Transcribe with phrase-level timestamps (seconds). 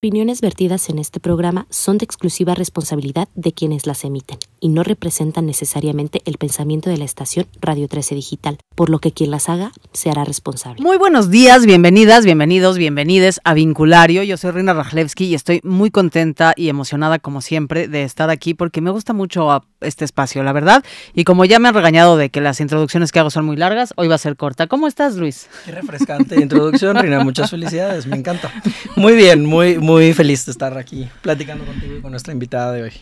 [0.00, 4.84] Opiniones vertidas en este programa son de exclusiva responsabilidad de quienes las emiten y no
[4.84, 9.48] representan necesariamente el pensamiento de la estación Radio 13 Digital, por lo que quien las
[9.48, 10.80] haga se hará responsable.
[10.80, 14.22] Muy buenos días, bienvenidas, bienvenidos, bienvenides a Vinculario.
[14.22, 18.54] Yo soy Rina Rajlewski y estoy muy contenta y emocionada como siempre de estar aquí
[18.54, 20.84] porque me gusta mucho este espacio, la verdad.
[21.12, 23.94] Y como ya me han regañado de que las introducciones que hago son muy largas,
[23.96, 24.68] hoy va a ser corta.
[24.68, 25.48] ¿Cómo estás, Luis?
[25.64, 27.24] Qué refrescante introducción, Rina.
[27.24, 28.52] Muchas felicidades, me encanta.
[28.96, 32.82] Muy bien, muy muy feliz de estar aquí platicando contigo y con nuestra invitada de
[32.82, 32.92] hoy.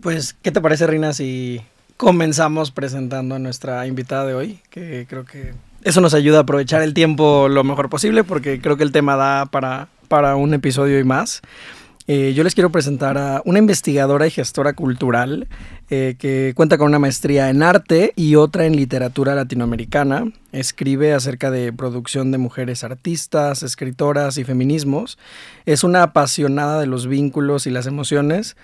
[0.00, 1.60] Pues, ¿qué te parece, Rina, si
[1.96, 4.60] comenzamos presentando a nuestra invitada de hoy?
[4.70, 8.76] Que creo que eso nos ayuda a aprovechar el tiempo lo mejor posible porque creo
[8.76, 11.42] que el tema da para, para un episodio y más.
[12.08, 15.46] Eh, yo les quiero presentar a una investigadora y gestora cultural
[15.88, 20.32] eh, que cuenta con una maestría en arte y otra en literatura latinoamericana.
[20.50, 25.16] Escribe acerca de producción de mujeres artistas, escritoras y feminismos.
[25.64, 28.56] Es una apasionada de los vínculos y las emociones.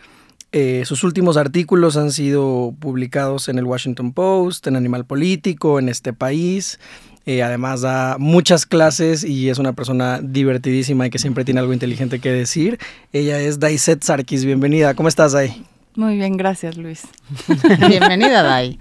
[0.51, 5.91] Eh, sus últimos artículos han sido publicados en el Washington Post, en Animal Político, en
[5.91, 6.81] este país.
[7.29, 11.75] Eh, además da muchas clases y es una persona divertidísima y que siempre tiene algo
[11.75, 12.79] inteligente que decir.
[13.13, 14.47] Ella es Daiset Sarkis.
[14.47, 14.95] Bienvenida.
[14.95, 15.63] ¿Cómo estás, Dai?
[15.95, 17.03] Muy bien, gracias, Luis.
[17.87, 18.79] Bienvenida, Dai.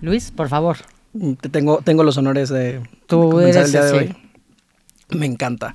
[0.00, 0.78] Luis, por favor.
[1.42, 4.16] Te tengo, tengo los honores de, Tú comenzar el día de hoy.
[5.10, 5.74] Me encanta.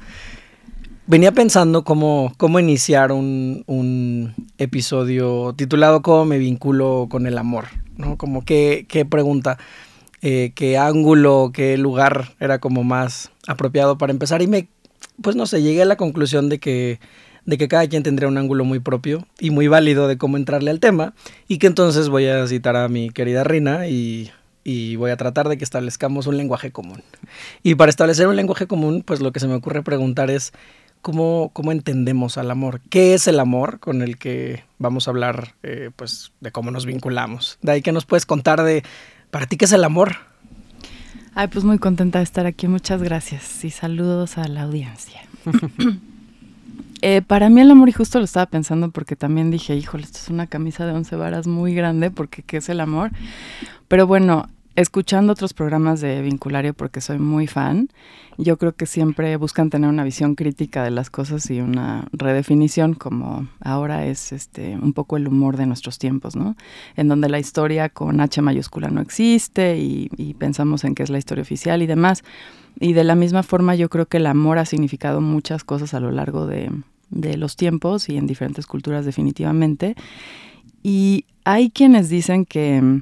[1.05, 7.65] Venía pensando cómo, cómo iniciar un, un, episodio titulado ¿Cómo me vinculo con el amor?
[7.97, 8.17] ¿no?
[8.17, 9.59] Como qué, qué pregunta
[10.21, 14.67] eh, qué ángulo, qué lugar era como más apropiado para empezar y me,
[15.21, 16.99] pues no sé, llegué a la conclusión de que
[17.45, 20.69] de que cada quien tendría un ángulo muy propio y muy válido de cómo entrarle
[20.69, 21.13] al tema
[21.47, 24.31] y que entonces voy a citar a mi querida Rina y,
[24.63, 27.01] y voy a tratar de que establezcamos un lenguaje común.
[27.63, 30.53] Y para establecer un lenguaje común, pues lo que se me ocurre preguntar es
[31.01, 35.55] cómo, cómo entendemos al amor, qué es el amor con el que vamos a hablar,
[35.63, 37.57] eh, pues de cómo nos vinculamos.
[37.61, 38.83] De ahí que nos puedes contar de
[39.31, 40.15] ¿Para ti qué es el amor?
[41.35, 42.67] Ay, pues muy contenta de estar aquí.
[42.67, 45.21] Muchas gracias y saludos a la audiencia.
[47.01, 50.17] Eh, para mí el amor, y justo lo estaba pensando porque también dije, híjole, esto
[50.21, 53.11] es una camisa de once varas muy grande porque ¿qué es el amor?
[53.87, 57.89] Pero bueno, escuchando otros programas de Vinculario porque soy muy fan,
[58.37, 62.93] yo creo que siempre buscan tener una visión crítica de las cosas y una redefinición
[62.93, 66.55] como ahora es este un poco el humor de nuestros tiempos, ¿no?
[66.95, 71.09] En donde la historia con H mayúscula no existe y, y pensamos en que es
[71.09, 72.23] la historia oficial y demás.
[72.79, 75.99] Y de la misma forma yo creo que el amor ha significado muchas cosas a
[75.99, 76.71] lo largo de,
[77.09, 79.95] de los tiempos y en diferentes culturas definitivamente.
[80.81, 83.01] Y hay quienes dicen que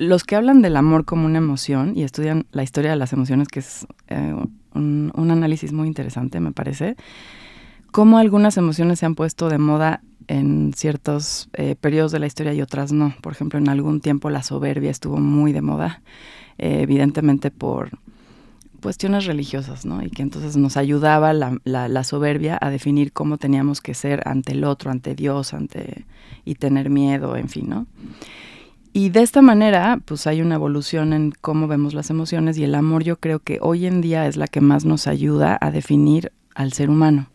[0.00, 3.48] los que hablan del amor como una emoción y estudian la historia de las emociones,
[3.48, 4.34] que es eh,
[4.74, 6.96] un, análisis muy interesante, me parece,
[7.90, 12.54] cómo algunas emociones se han puesto de moda en ciertos eh, periodos de la historia
[12.54, 13.14] y otras no.
[13.20, 16.00] Por ejemplo, en algún tiempo la soberbia estuvo muy de moda,
[16.56, 17.90] eh, evidentemente por
[18.80, 20.02] cuestiones religiosas, ¿no?
[20.02, 24.52] Y que entonces nos ayudaba la, la, soberbia a definir cómo teníamos que ser ante
[24.52, 26.06] el otro, ante Dios, ante
[26.46, 27.86] y tener miedo, en fin, ¿no?
[28.92, 32.74] Y de esta manera, pues hay una evolución en cómo vemos las emociones y el
[32.74, 36.32] amor yo creo que hoy en día es la que más nos ayuda a definir
[36.56, 37.28] al ser humano.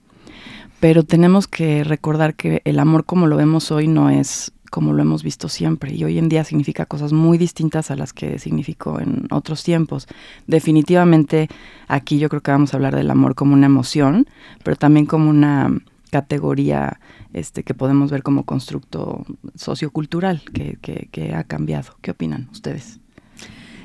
[0.81, 5.01] Pero tenemos que recordar que el amor como lo vemos hoy no es como lo
[5.01, 8.99] hemos visto siempre y hoy en día significa cosas muy distintas a las que significó
[8.99, 10.05] en otros tiempos.
[10.47, 11.47] Definitivamente
[11.87, 14.27] aquí yo creo que vamos a hablar del amor como una emoción,
[14.65, 15.71] pero también como una
[16.11, 16.99] categoría
[17.33, 19.25] este, que podemos ver como constructo
[19.55, 20.77] sociocultural que,
[21.11, 21.95] que, ha cambiado.
[22.01, 22.99] ¿Qué opinan ustedes?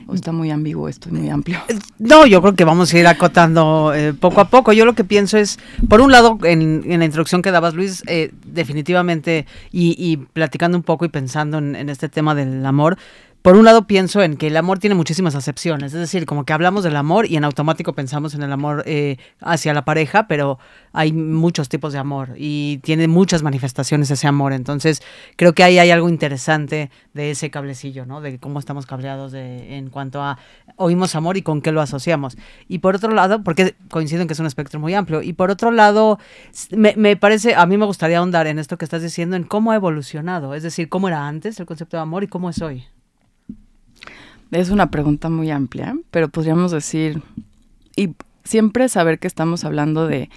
[0.07, 1.59] ¿O está muy ambiguo esto, muy amplio?
[1.69, 4.73] Eh, no, yo creo que vamos a ir acotando eh, poco a poco.
[4.73, 5.59] Yo lo que pienso es,
[5.89, 11.05] por un lado, en, la introducción que dabas, Luis, eh, definitivamente, y, platicando un poco
[11.05, 12.99] y pensando en este tema del amor,
[13.43, 16.53] por un lado pienso en que el amor tiene muchísimas acepciones, es decir, como que
[16.53, 20.59] hablamos del amor y en automático pensamos en el amor eh, hacia la pareja, pero
[20.93, 25.03] hay muchos tipos de amor y tiene muchas manifestaciones ese amor, entonces
[25.37, 28.21] creo que ahí hay algo interesante de ese cablecillo, ¿no?
[28.21, 30.39] De cómo estamos cableados de, en cuanto a
[30.77, 32.37] oímos amor y con qué lo asociamos.
[32.69, 35.51] Y por otro lado, porque coincido en que es un espectro muy amplio, y por
[35.51, 36.19] otro lado,
[36.77, 39.73] me, me parece, a mí me gustaría ahondar en esto que estás diciendo, en cómo
[39.73, 42.85] ha evolucionado, es decir, cómo era antes el concepto de amor y cómo es hoy.
[44.51, 47.23] Es una pregunta muy amplia, pero podríamos decir,
[47.97, 48.15] y
[48.45, 50.29] siempre saber que estamos hablando de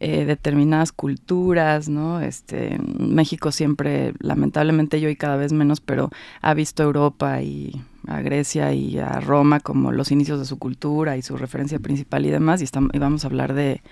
[0.00, 2.20] eh, determinadas culturas, ¿no?
[2.20, 6.10] Este, México siempre, lamentablemente yo y cada vez menos, pero
[6.42, 11.16] ha visto Europa y a Grecia y a Roma como los inicios de su cultura
[11.16, 13.82] y su referencia principal y demás, y, estamos, y vamos a hablar de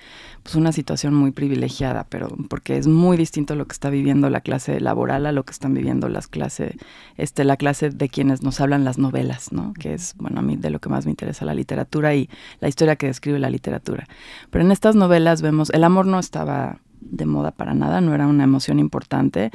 [0.43, 4.41] pues, una situación muy privilegiada, pero porque es muy distinto lo que está viviendo la
[4.41, 6.77] clase laboral a lo que están viviendo las clase,
[7.17, 9.73] este, la clase de quienes nos hablan las novelas, ¿no?
[9.75, 12.29] que es, bueno, a mí de lo que más me interesa la literatura y
[12.61, 14.07] la historia que describe la literatura.
[14.51, 18.27] Pero en estas novelas vemos, el amor no estaba de moda para nada, no era
[18.27, 19.51] una emoción importante.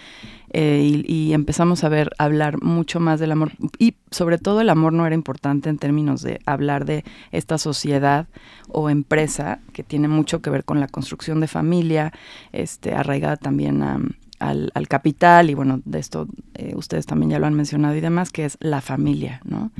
[0.51, 3.51] Eh, y, empezamos a ver, hablar mucho más del amor.
[3.77, 8.27] Y sobre todo el amor no era importante en términos de hablar de esta sociedad
[8.69, 12.13] o empresa que tiene mucho que ver con la construcción de familia,
[12.53, 15.49] este, arraigada también al, al, capital.
[15.49, 18.57] Y bueno, de esto eh, ustedes también ya lo han mencionado y demás, que es
[18.61, 19.71] la familia, ¿no?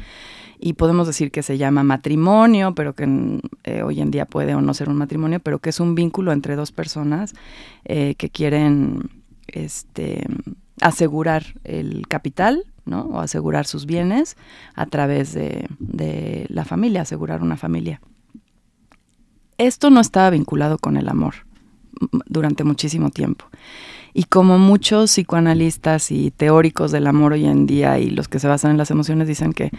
[0.60, 4.62] Y podemos decir que se llama matrimonio, pero que eh, hoy en día puede o
[4.62, 7.34] no ser un matrimonio, pero que es un vínculo entre dos personas
[7.86, 9.10] eh, que quieren
[9.48, 10.25] este,
[10.81, 13.02] asegurar el capital, ¿no?
[13.02, 14.38] O asegurar sus bienes
[14.75, 18.02] a través de, de la familia, asegurar una familia.
[19.57, 21.36] Esto no estaba vinculado con el amor
[22.28, 23.46] durante muchísimo tiempo.
[24.13, 28.48] Y como muchos psicoanalistas y teóricos del amor hoy en día y los que se
[28.48, 29.72] basan en las emociones dicen que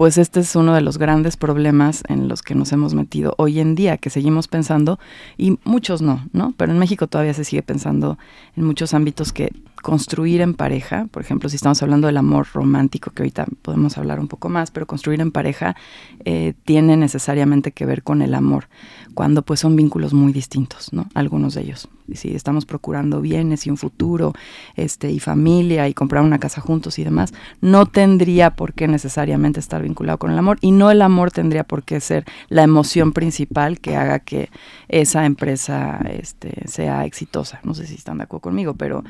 [0.00, 3.60] pues este es uno de los grandes problemas en los que nos hemos metido hoy
[3.60, 4.98] en día, que seguimos pensando,
[5.36, 6.54] y muchos no, ¿no?
[6.56, 8.16] Pero en México todavía se sigue pensando
[8.56, 9.52] en muchos ámbitos que
[9.82, 14.20] construir en pareja, por ejemplo, si estamos hablando del amor romántico, que ahorita podemos hablar
[14.20, 15.76] un poco más, pero construir en pareja
[16.24, 18.68] eh, tiene necesariamente que ver con el amor,
[19.14, 21.06] cuando pues son vínculos muy distintos, ¿no?
[21.14, 21.88] Algunos de ellos.
[22.14, 24.32] Si estamos procurando bienes y un futuro,
[24.74, 29.60] este, y familia, y comprar una casa juntos y demás, no tendría por qué necesariamente
[29.60, 33.12] estar vinculado con el amor, y no el amor tendría por qué ser la emoción
[33.12, 34.50] principal que haga que
[34.88, 37.60] esa empresa este, sea exitosa.
[37.62, 39.04] No sé si están de acuerdo conmigo, pero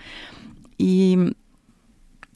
[0.80, 1.36] y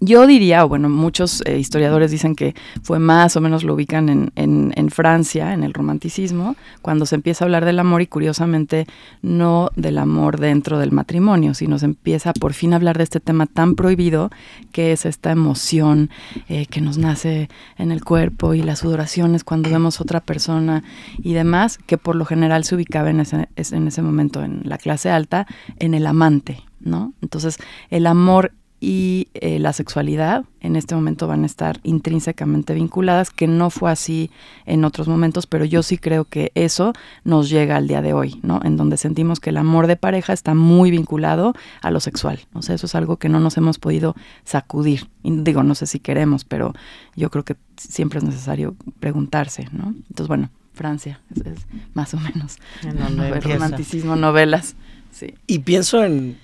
[0.04, 4.32] yo diría, bueno, muchos eh, historiadores dicen que fue más o menos lo ubican en,
[4.34, 8.86] en, Francia, en el romanticismo, cuando se empieza a hablar del amor y curiosamente
[9.22, 13.20] no del amor dentro del matrimonio, sino se empieza por fin a hablar de este
[13.20, 14.30] tema tan prohibido
[14.72, 16.10] que es esta emoción
[16.48, 17.48] eh, que nos nace
[17.78, 20.84] en el cuerpo y las sudoraciones cuando vemos otra persona
[21.18, 24.78] y demás, que por lo general se ubicaba en ese, en ese momento en la
[24.78, 25.46] clase alta,
[25.78, 27.12] en el amante, ¿no?
[27.22, 27.58] Entonces,
[27.90, 28.52] el amor
[28.84, 33.90] y eh, la sexualidad en este momento van a estar intrínsecamente vinculadas, que no fue
[33.90, 34.30] así
[34.66, 36.92] en otros momentos, pero yo sí creo que eso
[37.24, 38.60] nos llega al día de hoy, ¿no?
[38.62, 42.40] En donde sentimos que el amor de pareja está muy vinculado a lo sexual.
[42.52, 44.14] O sea, eso es algo que no nos hemos podido
[44.44, 45.08] sacudir.
[45.22, 46.74] digo, no sé si queremos, pero
[47.16, 49.94] yo creo que siempre es necesario preguntarse, ¿no?
[50.10, 52.58] Entonces, bueno, Francia es, más o menos.
[52.82, 54.76] En romanticismo, novelas.
[55.10, 55.32] Sí.
[55.46, 56.36] Y pienso en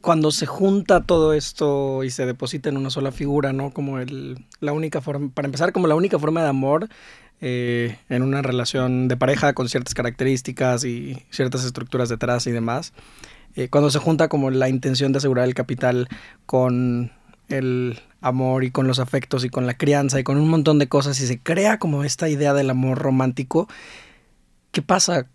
[0.00, 3.70] cuando se junta todo esto y se deposita en una sola figura, ¿no?
[3.70, 6.88] Como el, la única forma, para empezar, como la única forma de amor
[7.42, 12.92] eh, en una relación de pareja con ciertas características y ciertas estructuras detrás y demás.
[13.56, 16.08] Eh, cuando se junta como la intención de asegurar el capital
[16.46, 17.12] con
[17.48, 20.88] el amor y con los afectos y con la crianza y con un montón de
[20.88, 23.68] cosas y se crea como esta idea del amor romántico,
[24.70, 25.26] ¿qué pasa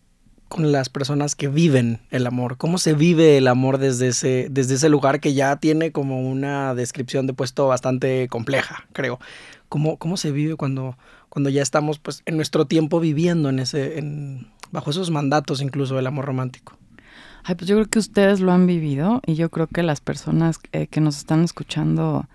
[0.47, 2.57] con las personas que viven el amor?
[2.57, 6.75] ¿Cómo se vive el amor desde ese, desde ese lugar que ya tiene como una
[6.75, 9.19] descripción de puesto bastante compleja, creo?
[9.69, 10.97] ¿Cómo, cómo se vive cuando,
[11.29, 14.03] cuando ya estamos pues, en nuestro tiempo viviendo en ese,
[14.71, 16.77] bajo esos mandatos incluso del amor romántico?
[17.43, 20.59] Ay, pues yo creo que ustedes lo han vivido y yo creo que las personas
[20.71, 22.27] eh, que nos están escuchando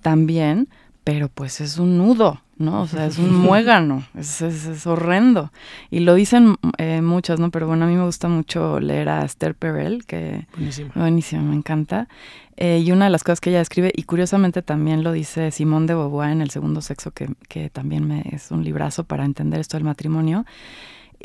[0.00, 0.68] también,
[1.02, 2.82] pero pues es un nudo, ¿no?
[2.82, 5.52] O sea, es un muégano, es, es, horrendo.
[5.90, 7.50] Y lo dicen eh, muchas, ¿no?
[7.50, 10.46] Pero bueno, a mí me gusta mucho leer a Esther Perel, que...
[10.56, 10.90] Buenísimo.
[10.94, 12.08] Buenísimo, me encanta.
[12.56, 15.86] Eh, y una de las cosas que ella escribe, y curiosamente también lo dice Simón
[15.86, 19.60] de Beauvoir en El Segundo Sexo, que, que también me, es un librazo para entender
[19.60, 20.44] esto del matrimonio,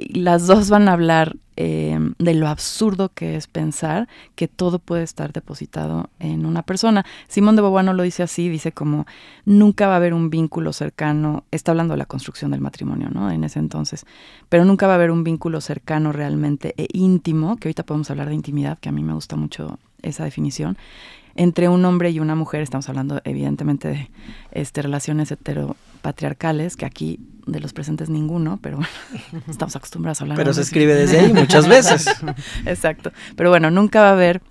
[0.09, 5.03] las dos van a hablar eh, de lo absurdo que es pensar que todo puede
[5.03, 7.05] estar depositado en una persona.
[7.27, 9.05] Simón de Beauvoir no lo dice así, dice como
[9.43, 13.29] nunca va a haber un vínculo cercano, está hablando de la construcción del matrimonio, ¿no?
[13.29, 14.05] En ese entonces,
[14.47, 18.29] pero nunca va a haber un vínculo cercano realmente e íntimo, que ahorita podemos hablar
[18.29, 20.77] de intimidad, que a mí me gusta mucho esa definición,
[21.39, 24.11] entre un hombre y una mujer, estamos hablando evidentemente de
[24.51, 27.17] este, relaciones heteropatriarcales, que aquí
[27.47, 28.91] de los presentes ninguno, pero bueno,
[29.49, 30.37] estamos acostumbrados a hablar.
[30.37, 32.07] Pero se escribe desde ahí muchas veces.
[32.65, 33.13] Exacto.
[33.37, 34.41] Pero bueno, nunca va a haber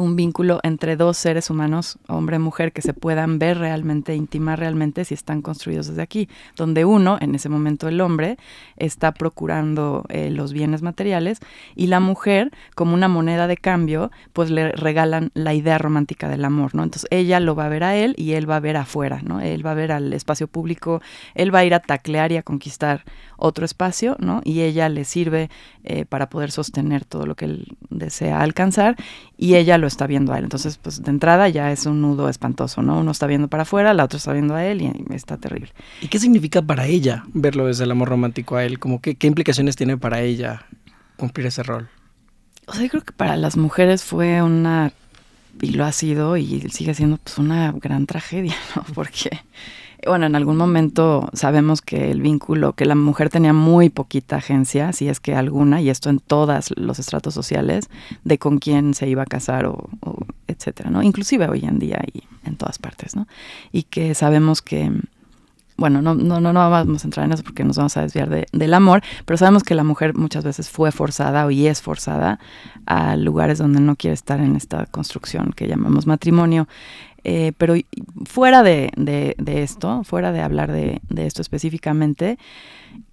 [0.00, 4.58] un vínculo entre dos seres humanos, hombre y mujer, que se puedan ver realmente, intimar
[4.58, 8.38] realmente si están construidos desde aquí, donde uno, en ese momento el hombre,
[8.76, 11.40] está procurando eh, los bienes materiales
[11.76, 16.44] y la mujer, como una moneda de cambio, pues le regalan la idea romántica del
[16.44, 16.82] amor, ¿no?
[16.82, 19.40] Entonces ella lo va a ver a él y él va a ver afuera, ¿no?
[19.40, 21.02] Él va a ver al espacio público,
[21.34, 23.04] él va a ir a taclear y a conquistar
[23.36, 24.40] otro espacio, ¿no?
[24.44, 25.50] Y ella le sirve
[25.84, 28.96] eh, para poder sostener todo lo que él desea alcanzar
[29.36, 30.44] y ella lo está viendo a él.
[30.44, 33.00] Entonces, pues de entrada ya es un nudo espantoso, ¿no?
[33.00, 35.72] Uno está viendo para afuera, la otra está viendo a él y está terrible.
[36.00, 38.78] ¿Y qué significa para ella verlo desde el amor romántico a él?
[38.78, 40.66] Como que, ¿Qué implicaciones tiene para ella
[41.16, 41.88] cumplir ese rol?
[42.66, 44.92] O sea, yo creo que para las mujeres fue una,
[45.60, 48.84] y lo ha sido, y sigue siendo pues una gran tragedia, ¿no?
[48.94, 49.40] Porque
[50.06, 54.92] bueno, en algún momento sabemos que el vínculo, que la mujer tenía muy poquita agencia,
[54.92, 57.90] si es que alguna, y esto en todos los estratos sociales,
[58.24, 59.88] de con quién se iba a casar o,
[60.46, 61.02] etcétera, ¿no?
[61.02, 63.26] Inclusive hoy en día y en todas partes, ¿no?
[63.72, 64.92] Y que sabemos que,
[65.76, 68.74] bueno, no, no, no, vamos a entrar en eso porque nos vamos a desviar del
[68.74, 72.38] amor, pero sabemos que la mujer muchas veces fue forzada o y es forzada
[72.86, 76.68] a lugares donde no quiere estar en esta construcción que llamamos matrimonio.
[77.24, 77.74] Eh, pero
[78.26, 82.38] fuera de, de, esto, fuera de hablar de, de esto específicamente,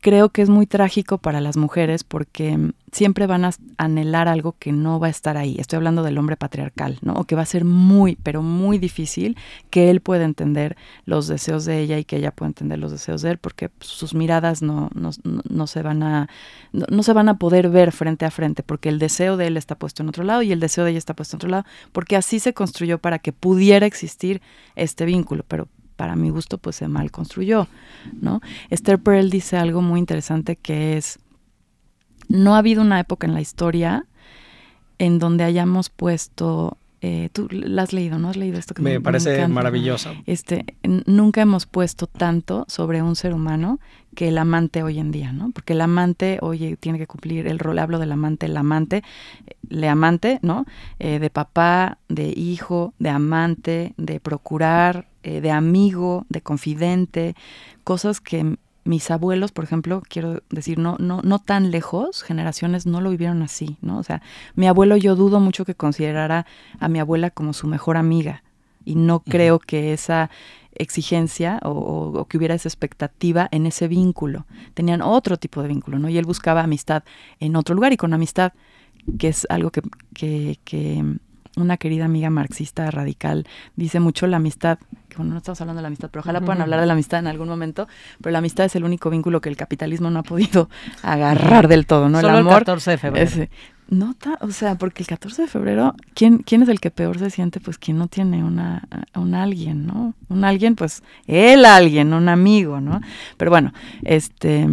[0.08, 4.72] creo que es muy trágico para las mujeres porque siempre van a anhelar algo que
[4.72, 5.58] no va a estar ahí.
[5.60, 7.12] Estoy hablando del hombre patriarcal, ¿no?
[7.16, 9.36] O que va a ser muy, pero muy difícil
[9.70, 13.22] que él pueda entender los deseos de ella y que ella pueda entender los deseos
[13.22, 16.30] de él, porque sus miradas no, no, no se van a
[16.72, 19.76] no, se van a poder ver frente a frente, porque el deseo de él está
[19.76, 22.16] puesto en otro lado y el deseo de ella está puesto en otro lado, porque
[22.16, 24.42] así se construyó para que pudiera existir
[24.78, 27.68] este vínculo, pero para mi gusto pues se mal construyó,
[28.14, 28.40] ¿no?
[28.70, 31.20] Esther Perel dice algo muy interesante que es,
[32.30, 34.06] no ha habido una época en la historia
[35.00, 38.30] en donde hayamos puesto eh, tú la has leído, ¿no?
[38.30, 40.16] Has leído esto que me, parece maravilloso.
[40.26, 40.66] Este,
[41.06, 43.80] nunca hemos puesto tanto sobre un ser humano
[44.16, 45.52] que el amante hoy en día, ¿no?
[45.52, 49.04] Porque el amante, oye, tiene que cumplir el rol, hablo del amante, el amante,
[49.70, 50.66] le amante, ¿no?
[50.98, 57.36] Eh, de papá, de hijo, de amante, de procurar, eh, de amigo, de confidente,
[57.84, 63.02] cosas que mis abuelos, por ejemplo, quiero decir, no, no, no tan lejos, generaciones no
[63.02, 64.00] lo vivieron así, ¿no?
[64.00, 64.22] O sea,
[64.56, 66.46] mi abuelo yo dudo mucho que considerara
[66.80, 68.44] a mi abuela como su mejor amiga
[68.86, 70.30] y no creo que esa
[70.74, 74.46] exigencia o, que hubiera esa expectativa en ese vínculo.
[74.76, 76.08] Tenían otro tipo de vínculo, ¿no?
[76.08, 77.04] Y él buscaba amistad
[77.42, 78.54] en otro lugar y con amistad,
[79.20, 79.82] que es algo que,
[80.14, 81.04] que, que
[81.58, 83.46] una querida amiga marxista radical
[83.76, 86.62] dice mucho la amistad, que bueno, no estamos hablando de la amistad, pero ojalá puedan
[86.62, 87.88] hablar de la amistad en algún momento,
[88.22, 90.70] pero la amistad es el único vínculo que el capitalismo no ha podido
[91.02, 92.20] agarrar del todo, ¿no?
[92.20, 92.54] el amor.
[92.54, 93.48] El 14 de febrero.
[93.90, 97.30] no, o sea, porque el 14 de febrero, ¿quién, ¿quién es el que peor se
[97.30, 97.60] siente?
[97.60, 100.14] Pues quien no tiene una, un alguien, ¿no?
[100.30, 103.02] Un alguien, pues el alguien, un amigo, ¿no?
[103.38, 103.74] Pero bueno,
[104.04, 104.68] este,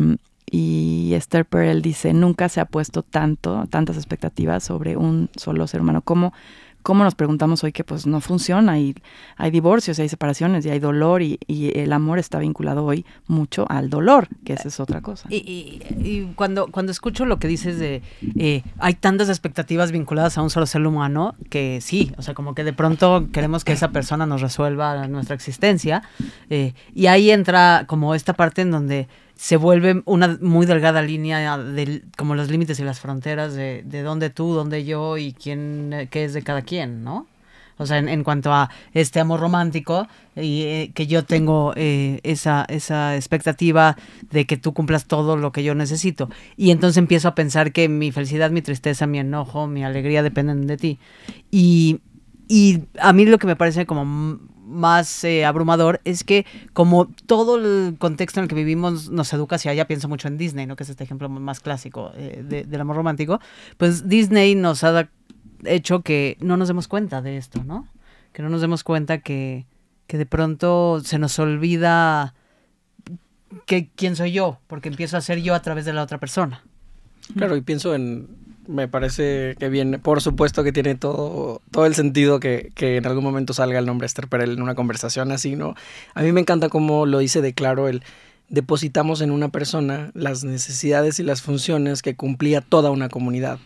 [0.50, 5.80] y Esther Perel dice, nunca se ha puesto tanto, tantas expectativas sobre un solo ser
[5.80, 6.32] humano como
[6.84, 8.94] cómo nos preguntamos hoy que pues no funciona y
[9.36, 11.38] hay divorcios y hay separaciones y hay dolor y,
[11.74, 15.26] el amor está vinculado hoy mucho al dolor, que esa es otra cosa.
[15.30, 18.02] Y, cuando, cuando escucho lo que dices de
[18.36, 22.54] eh, hay tantas expectativas vinculadas a un solo ser humano que sí, o sea, como
[22.54, 26.02] que de pronto queremos que esa persona nos resuelva nuestra existencia
[26.50, 31.58] eh, y ahí entra como esta parte en donde se vuelve una muy delgada línea
[31.58, 35.92] de como los límites y las fronteras de, de dónde tú, dónde yo y quién,
[35.92, 37.26] eh, qué es de cada quien, ¿no?
[37.76, 42.64] O sea, en, cuanto a este amor romántico, y eh, que yo tengo eh, esa,
[42.68, 43.96] esa expectativa
[44.30, 46.30] de que tú cumplas todo lo que yo necesito.
[46.56, 50.68] Y entonces empiezo a pensar que mi felicidad, mi tristeza, mi enojo, mi alegría dependen
[50.68, 50.98] de ti.
[51.50, 52.00] Y,
[52.46, 57.56] y a mí lo que me parece como más eh, abrumador es que como todo
[57.56, 60.76] el contexto en el que vivimos nos educa hacia allá, pienso mucho en Disney, ¿no?
[60.76, 63.40] que es este ejemplo más clásico eh, del amor romántico,
[63.76, 65.08] pues Disney nos ha
[65.64, 67.88] hecho que no nos demos cuenta de esto, ¿no?
[68.32, 69.66] Que no nos demos cuenta que,
[70.06, 72.34] que de pronto se nos olvida
[73.66, 76.62] que quién soy yo, porque empiezo a ser yo a través de la otra persona.
[77.36, 78.28] Claro, y pienso en,
[78.66, 83.06] me parece que viene, por supuesto que tiene todo, todo el sentido que, que, en
[83.06, 85.74] algún momento salga el nombre Esther Perel en una conversación así, ¿no?
[86.14, 88.02] A mí me encanta cómo lo dice de claro el
[88.48, 93.58] depositamos en una persona las necesidades y las funciones que cumplía toda una comunidad.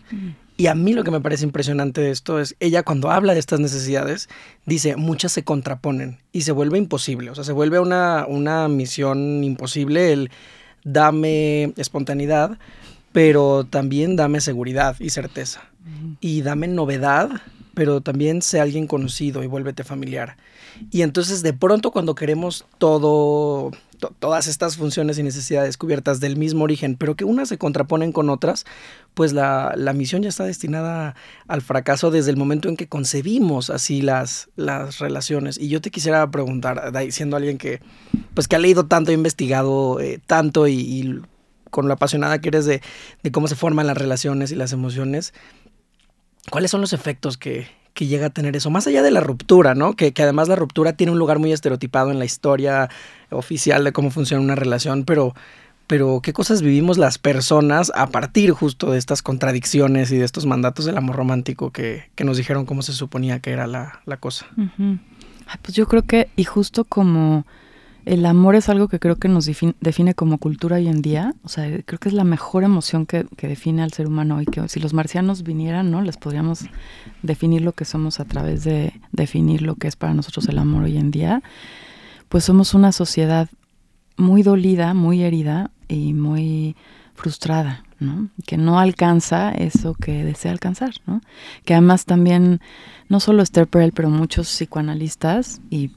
[0.57, 3.39] Y a mí lo que me parece impresionante de esto es, ella cuando habla de
[3.39, 4.29] estas necesidades,
[4.65, 9.43] dice, muchas se contraponen y se vuelve imposible, o sea, se vuelve una, una misión
[9.43, 10.31] imposible el
[10.83, 12.57] dame espontaneidad,
[13.11, 15.63] pero también dame seguridad y certeza.
[16.19, 17.29] Y dame novedad,
[17.73, 20.37] pero también sé alguien conocido y vuélvete familiar.
[20.91, 23.71] Y entonces de pronto cuando queremos todo,
[24.19, 28.29] todas estas funciones y necesidades cubiertas del mismo origen, pero que unas se contraponen con
[28.29, 28.65] otras,
[29.13, 31.15] pues la, la, misión ya está destinada
[31.47, 35.57] al fracaso desde el momento en que concebimos así las, las relaciones.
[35.57, 37.81] Y yo te quisiera preguntar, siendo alguien que,
[38.33, 41.21] pues que ha leído tanto, ha investigado eh, tanto y, y
[41.69, 42.81] con lo apasionada que eres de,
[43.31, 45.33] cómo se forman las relaciones y las emociones,
[46.49, 48.69] ¿cuáles son los efectos que, llega a tener eso?
[48.69, 49.93] Más allá de la ruptura, ¿no?
[49.93, 52.89] Que, además la ruptura tiene un lugar muy estereotipado en la historia
[53.29, 55.33] oficial de cómo funciona una relación, pero,
[56.21, 60.85] ¿qué cosas vivimos las personas a partir justo de estas contradicciones y de estos mandatos
[60.85, 64.47] del amor romántico que, nos dijeron cómo se suponía que era la cosa?
[65.61, 67.45] Pues yo creo que, y justo como
[68.09, 71.35] el amor es algo que creo que nos define, como cultura hoy en día.
[71.43, 74.47] O sea, creo que es la mejor emoción que, define al ser humano hoy.
[74.47, 76.01] Que si los marcianos vinieran, ¿no?
[76.01, 76.65] Les podríamos
[77.21, 80.85] definir lo que somos a través de definir lo que es para nosotros el amor
[80.85, 81.43] hoy en día.
[82.29, 83.47] Pues somos una sociedad
[84.17, 86.75] muy dolida, muy herida y muy
[87.13, 88.29] frustrada, ¿no?
[88.47, 91.21] Que no alcanza eso que desea alcanzar, ¿no?
[91.63, 92.59] Que además también,
[93.07, 95.91] no solo Esther Perel, pero muchos psicoanalistas y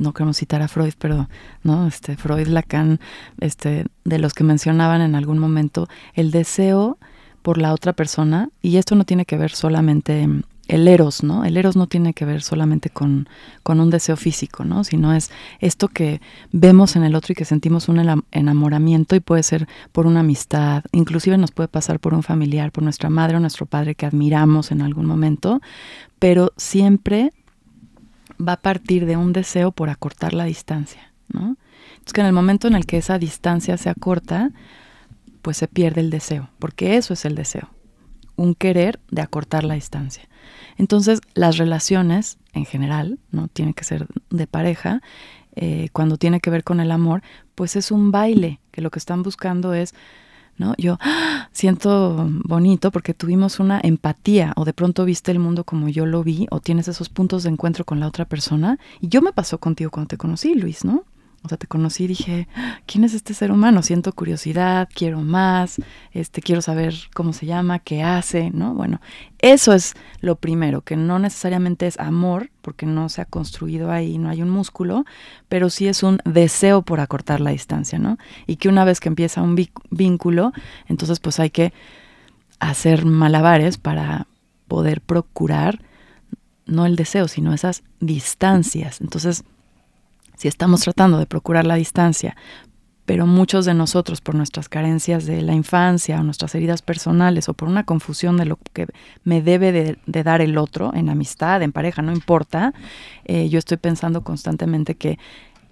[0.00, 1.28] no queremos citar a Freud, pero
[1.62, 2.98] no, este Freud, Lacan,
[3.38, 6.98] este de los que mencionaban en algún momento el deseo
[7.42, 10.28] por la otra persona y esto no tiene que ver solamente
[10.70, 11.44] el eros, ¿no?
[11.44, 13.28] El eros no tiene que ver solamente con,
[13.62, 14.84] con un deseo físico, ¿no?
[14.84, 16.20] Sino es esto que
[16.52, 20.84] vemos en el otro y que sentimos un enamoramiento y puede ser por una amistad,
[20.92, 24.70] inclusive nos puede pasar por un familiar, por nuestra madre o nuestro padre que admiramos
[24.70, 25.60] en algún momento,
[26.20, 27.32] pero siempre
[28.40, 31.56] va a partir de un deseo por acortar la distancia, ¿no?
[31.92, 34.50] Entonces que en el momento en el que esa distancia se acorta,
[35.42, 37.70] pues se pierde el deseo, porque eso es el deseo,
[38.36, 40.28] un querer de acortar la distancia.
[40.76, 45.02] Entonces las relaciones en general, no tiene que ser de pareja,
[45.56, 47.22] eh, cuando tiene que ver con el amor,
[47.54, 49.94] pues es un baile, que lo que están buscando es
[50.60, 50.74] ¿no?
[50.78, 51.48] Yo ¡ah!
[51.50, 56.22] siento bonito porque tuvimos una empatía o de pronto viste el mundo como yo lo
[56.22, 58.78] vi o tienes esos puntos de encuentro con la otra persona.
[59.00, 61.04] Y yo me pasó contigo cuando te conocí, Luis, ¿no?
[61.42, 62.48] O sea, te conocí y dije,
[62.84, 63.82] ¿quién es este ser humano?
[63.82, 65.76] Siento curiosidad, quiero más,
[66.12, 68.74] este, quiero saber cómo se llama, qué hace, ¿no?
[68.74, 69.00] Bueno,
[69.38, 74.18] eso es lo primero, que no necesariamente es amor, porque no se ha construido ahí,
[74.18, 75.06] no hay un músculo,
[75.48, 78.18] pero sí es un deseo por acortar la distancia, ¿no?
[78.46, 79.56] Y que una vez que empieza un
[79.90, 80.52] vínculo,
[80.88, 81.72] entonces pues hay que
[82.58, 84.26] hacer malabares para
[84.68, 85.80] poder procurar
[86.66, 89.00] no el deseo, sino esas distancias.
[89.00, 89.44] Entonces,
[90.40, 92.34] si estamos tratando de procurar la distancia,
[93.04, 97.52] pero muchos de nosotros por nuestras carencias de la infancia o nuestras heridas personales o
[97.52, 98.86] por una confusión de lo que
[99.22, 102.72] me debe de, dar el otro en amistad, en pareja, no importa,
[103.26, 105.18] eh, yo estoy pensando constantemente que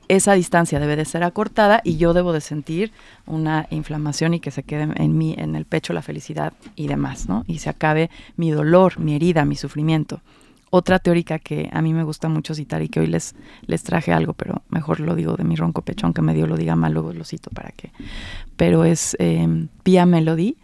[0.09, 2.93] esa distancia debe de ser acortada y yo debo de sentir
[3.25, 7.27] una inflamación y que se quede en mí, en el pecho, la felicidad y demás,
[7.27, 7.45] ¿no?
[7.47, 10.21] Y se acabe mi dolor, mi herida, mi sufrimiento
[10.71, 14.13] otra teórica que a mí me gusta mucho citar y que hoy les, les traje
[14.13, 17.13] algo, pero mejor lo digo de mi ronco pecho, aunque medio lo diga mal, luego
[17.13, 17.93] lo cito para que.
[18.57, 20.57] Pero es eh, Pia Melody,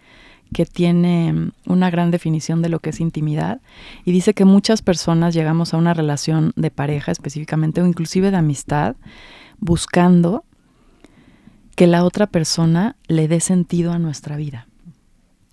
[0.53, 3.61] que tiene em, una gran definición de lo que es intimidad
[4.05, 8.37] y dice que muchas personas llegamos a una relación de pareja específicamente o inclusive de
[8.37, 8.97] amistad
[9.59, 10.45] buscando
[11.77, 14.69] que la otra persona le dé sentido a nuestra vida.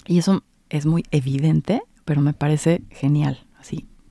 [0.06, 3.40] Y eso es muy evidente, pero me parece genial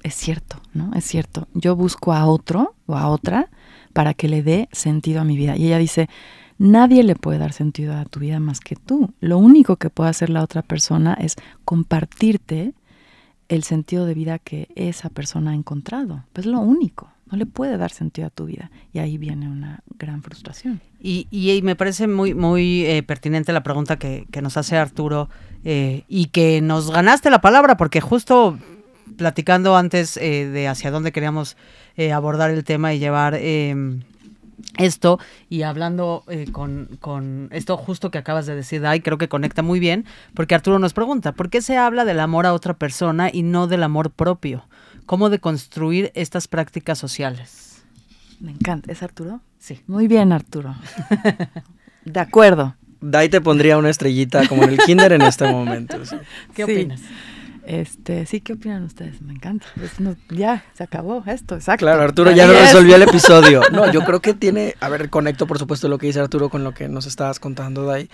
[0.02, 0.92] es cierto, ¿no?
[0.94, 1.48] Es cierto.
[1.54, 3.50] Yo busco a otro o a otra
[3.92, 5.56] para que le dé sentido a mi vida.
[5.56, 6.08] Y ella dice,
[6.58, 9.12] nadie le puede dar sentido a tu vida más que tú.
[9.20, 12.74] Lo único que puede hacer la otra persona es compartirte
[13.48, 16.24] el sentido de vida que esa persona ha encontrado.
[16.34, 18.70] Es lo único, no le puede dar sentido a tu vida.
[18.92, 20.80] Y ahí viene una gran frustración.
[21.00, 25.28] Y, y, me parece muy, muy eh, pertinente la pregunta que, que nos hace Arturo
[25.64, 28.58] eh, y que nos ganaste la palabra, porque justo
[29.16, 31.57] platicando antes eh, de hacia dónde queríamos
[32.14, 34.01] abordar el tema y llevar em,
[34.79, 35.18] esto
[35.51, 39.81] y hablando con, con, esto justo que acabas de decir, Dai, creo que conecta muy
[39.81, 43.42] bien, porque Arturo nos pregunta, ¿por qué se habla del amor a otra persona y
[43.42, 44.64] no del amor propio?
[45.05, 47.83] ¿Cómo deconstruir estas prácticas sociales?
[48.40, 48.90] Me encanta.
[48.90, 49.40] ¿Es Arturo?
[49.59, 49.81] Sí.
[49.87, 50.75] Muy bien, Arturo.
[52.05, 52.75] de acuerdo.
[53.01, 55.99] Dai te pondría una estrellita como en el kinder en este momento.
[56.55, 57.01] ¿Qué opinas?
[57.70, 59.22] Este, sí, ¿qué opinan ustedes?
[59.22, 59.64] Me encanta.
[60.28, 61.87] ya, se acabó esto, exacto.
[61.87, 63.62] Claro, Arturo ya no resolvió el episodio.
[63.70, 66.64] No, yo creo que tiene, a ver, conecto por supuesto lo que dice Arturo con
[66.64, 68.11] lo que nos estabas contando, Dai.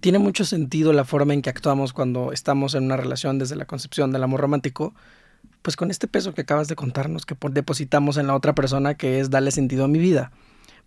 [0.00, 3.64] Tiene mucho sentido la forma en que actuamos cuando estamos en una relación desde la
[3.64, 4.92] concepción del amor romántico,
[5.62, 9.20] pues con este peso que acabas de contarnos, que depositamos en la otra persona, que
[9.20, 10.32] es darle sentido a mi vida.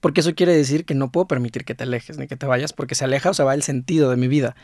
[0.01, 2.73] Porque eso quiere decir que no puedo permitir que te alejes ni que te vayas,
[2.73, 4.55] porque se aleja o se va el sentido de mi vida.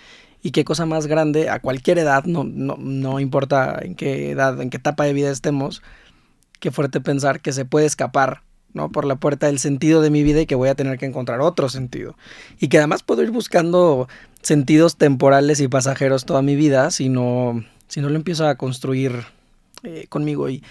[0.41, 4.61] Y qué cosa más grande, a cualquier edad, no, no, no importa en qué edad,
[4.61, 5.81] en qué etapa de vida estemos,
[6.59, 8.91] qué fuerte pensar que se puede escapar ¿no?
[8.91, 11.41] por la puerta del sentido de mi vida y que voy a tener que encontrar
[11.41, 12.15] otro sentido.
[12.59, 14.07] Y que además puedo ir buscando
[14.41, 19.25] sentidos temporales y pasajeros toda mi vida si no, si no lo empiezo a construir
[19.83, 20.49] eh, conmigo.
[20.49, 20.63] Y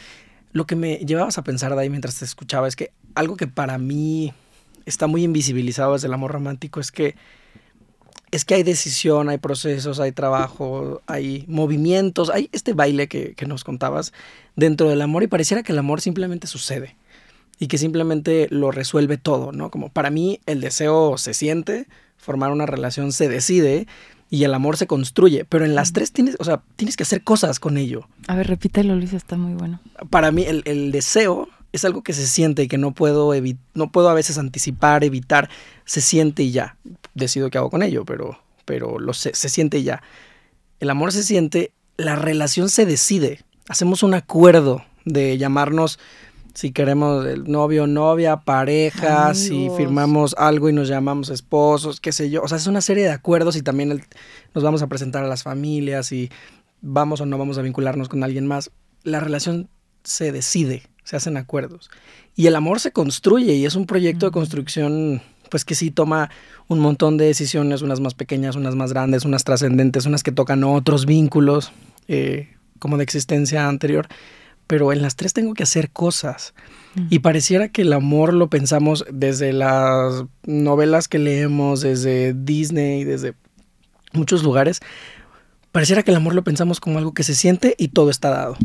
[0.52, 3.46] lo que me llevabas a pensar de ahí mientras te escuchaba es que algo que
[3.46, 4.33] para mí
[4.87, 7.16] está muy invisibilizado desde el amor romántico es que
[8.37, 13.46] es que hay decisión, hay procesos, hay trabajo, hay movimientos, hay este baile que, que,
[13.46, 14.12] nos contabas
[14.55, 16.96] dentro del amor y pareciera que el amor simplemente sucede
[17.59, 19.70] y que simplemente lo resuelve todo, ¿no?
[19.70, 23.87] Como para mí el deseo se siente, formar una relación se decide
[24.31, 27.22] y el amor se construye, pero en las tres tienes, o sea, tienes que hacer
[27.22, 28.09] cosas con ello.
[28.27, 29.81] A ver, repítelo, Luis, está muy bueno.
[30.11, 33.33] Para mí el, deseo es algo que se siente y que no puedo,
[33.75, 35.49] no puedo a veces anticipar, evitar,
[35.85, 36.77] se siente y ya.
[37.15, 40.03] Decido qué hago con ello, pero, pero lo se siente y ya.
[40.81, 43.41] El amor se siente, la relación se decide.
[43.69, 45.99] Hacemos un acuerdo de llamarnos
[46.57, 52.31] si queremos el novio, novia, pareja, si firmamos algo y nos llamamos esposos, qué sé
[52.31, 52.43] yo.
[52.43, 54.03] O sea, es una serie de acuerdos y también
[54.55, 56.31] nos vamos a presentar a las familias y
[56.81, 58.71] vamos o no vamos a vincularnos con alguien más.
[59.03, 59.69] La relación
[60.03, 61.88] se decide, se hacen acuerdos.
[62.35, 66.29] Y el amor se construye y es un proyecto de construcción pues que sí toma
[66.66, 70.64] un montón de decisiones, unas más pequeñas, unas más grandes, unas trascendentes, unas que tocan
[70.64, 71.71] otros vínculos
[72.09, 74.09] eh, como de existencia anterior
[74.66, 76.55] pero en las tres tengo que hacer cosas.
[77.11, 83.35] Y pareciera que el amor lo pensamos desde las novelas que leemos, desde Disney, desde
[84.12, 84.81] muchos lugares.
[85.73, 88.57] Pareciera que el amor lo pensamos como algo que se siente y todo está dado.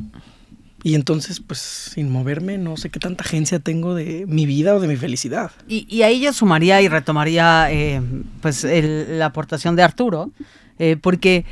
[0.84, 4.80] Y entonces, pues, sin moverme, no sé qué tanta agencia tengo de mi vida o
[4.80, 5.52] de mi felicidad.
[5.68, 8.02] Y, ahí yo sumaría y retomaría, eh,
[8.42, 10.32] pues, la aportación de Arturo,
[10.80, 11.46] eh, porque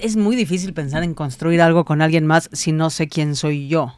[0.00, 3.68] es muy difícil pensar en construir algo con alguien más si no sé quién soy
[3.68, 3.94] yo.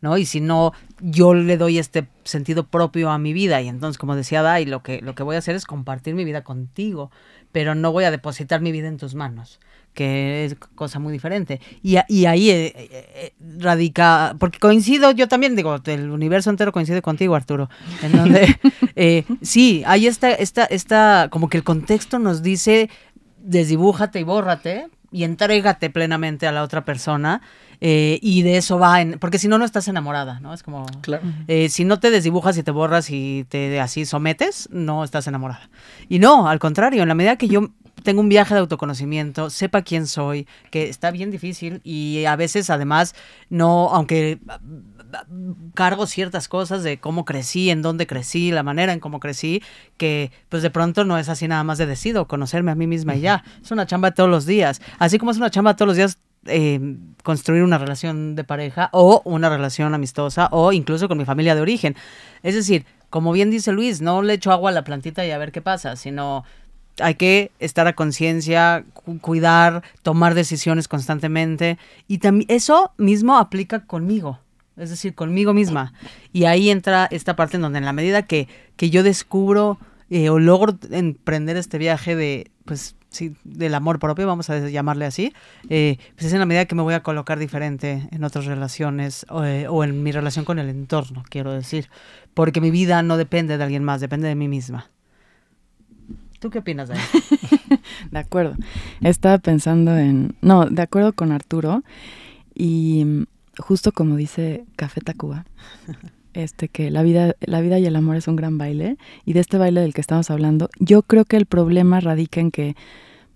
[0.00, 0.16] ¿no?
[0.16, 3.60] Y si no, yo le doy este sentido propio a mi vida.
[3.60, 6.24] Y entonces, como decía Dai, lo que, lo que voy a hacer es compartir mi
[6.24, 7.10] vida contigo,
[7.52, 9.60] pero no voy a depositar mi vida en tus manos,
[9.94, 11.60] que es cosa muy diferente.
[11.82, 16.72] Y, y ahí eh, eh, eh, radica, porque coincido, yo también digo, el universo entero
[16.72, 17.68] coincide contigo, Arturo,
[18.02, 22.90] en donde sí, hay esta, esta, esta, como que el contexto nos dice,
[23.38, 27.42] desdibújate y bórrate, y entrégate plenamente a la otra persona
[27.80, 30.52] eh, y de eso va, en, porque si no, no estás enamorada, ¿no?
[30.52, 31.22] Es como, claro.
[31.48, 35.70] Eh, si no te desdibujas y te borras y te así sometes, no estás enamorada.
[36.08, 37.70] Y no, al contrario, en la medida que yo
[38.02, 42.70] tengo un viaje de autoconocimiento, sepa quién soy, que está bien difícil y a veces
[42.70, 43.14] además
[43.48, 44.38] no, aunque
[45.74, 49.62] cargo ciertas cosas de cómo crecí, en dónde crecí, la manera en cómo crecí,
[49.96, 53.16] que pues de pronto no es así nada más de decido conocerme a mí misma
[53.16, 53.44] y ya.
[53.62, 54.80] Es una chamba de todos los días.
[54.98, 56.80] Así como es una chamba de todos los días eh,
[57.22, 61.60] construir una relación de pareja o una relación amistosa o incluso con mi familia de
[61.60, 61.96] origen.
[62.42, 65.38] Es decir, como bien dice Luis, no le echo agua a la plantita y a
[65.38, 66.44] ver qué pasa, sino
[67.02, 68.84] hay que estar a conciencia,
[69.20, 74.38] cuidar, tomar decisiones constantemente y también eso mismo aplica conmigo
[74.76, 75.92] es decir, conmigo misma.
[76.32, 80.30] Y ahí entra esta parte en donde en la medida que, que yo descubro eh,
[80.30, 85.32] o logro emprender este viaje de, pues, sí, del amor propio, vamos a llamarle así,
[85.68, 89.26] eh, pues es en la medida que me voy a colocar diferente en otras relaciones
[89.44, 91.90] eh, o en mi relación con el entorno, quiero decir,
[92.34, 94.90] porque mi vida no depende de alguien más, depende de mí misma.
[96.40, 97.18] ¿Tú qué opinas de eso?
[98.10, 98.56] de acuerdo.
[99.02, 101.84] Estaba pensando en, no, de acuerdo con Arturo
[102.54, 103.26] y
[103.58, 105.44] justo como dice Café Tacuba,
[106.32, 109.40] este, que la vida, la vida y el amor es un gran baile, y de
[109.40, 112.76] este baile del que estamos hablando, yo creo que el problema radica en que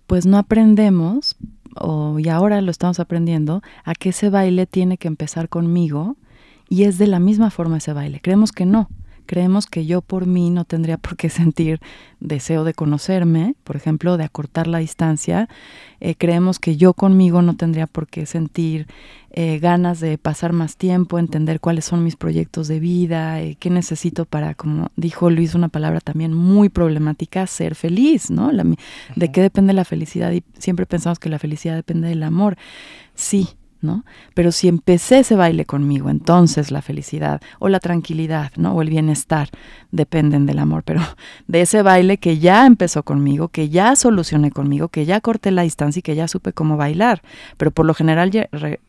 [0.06, 1.36] pues no aprendemos,
[1.76, 6.16] o, y ahora lo estamos aprendiendo, a que ese baile tiene que empezar conmigo,
[6.68, 8.20] y es de la misma forma ese baile.
[8.22, 8.88] Creemos que no
[9.24, 11.80] creemos que yo por mí no tendría por qué sentir
[12.20, 15.48] deseo de conocerme, por ejemplo, de acortar la distancia.
[16.00, 18.86] Eh, creemos que yo conmigo no tendría por qué sentir
[19.30, 23.70] eh, ganas de pasar más tiempo, entender cuáles son mis proyectos de vida, eh, qué
[23.70, 28.50] necesito para, como dijo Luis, una palabra también muy problemática, ser feliz, ¿no?
[29.16, 30.32] ¿De qué depende la felicidad?
[30.32, 32.56] Y siempre pensamos que la felicidad depende del amor.
[33.14, 33.48] Sí,
[33.84, 34.04] ¿no?
[34.34, 38.72] Pero si empecé ese baile conmigo, entonces la felicidad o la tranquilidad, ¿no?
[38.72, 39.50] O el bienestar
[39.92, 41.00] dependen del amor, pero
[41.46, 45.62] de ese baile que ya empezó conmigo, que ya solucioné conmigo, que ya corté la
[45.62, 47.22] distancia y que ya supe cómo bailar.
[47.56, 48.30] Pero por lo general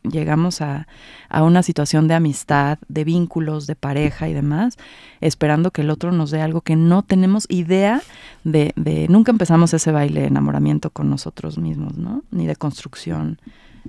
[0.02, 0.88] llegamos a,
[1.28, 4.76] a una situación de amistad, de vínculos, de pareja y demás,
[5.20, 8.02] esperando que el otro nos dé algo que no tenemos idea
[8.44, 12.24] de, de nunca empezamos ese baile de enamoramiento con nosotros mismos, ¿no?
[12.30, 13.38] Ni de construcción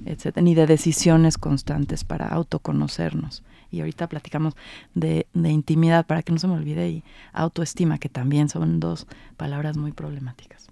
[0.06, 3.44] etcétera, ni de decisiones constantes para autoconocernos.
[3.72, 4.56] Y ahorita platicamos
[4.94, 9.78] de, intimidad, para que no se me olvide, y autoestima, que también son dos palabras
[9.78, 10.68] muy problemáticas.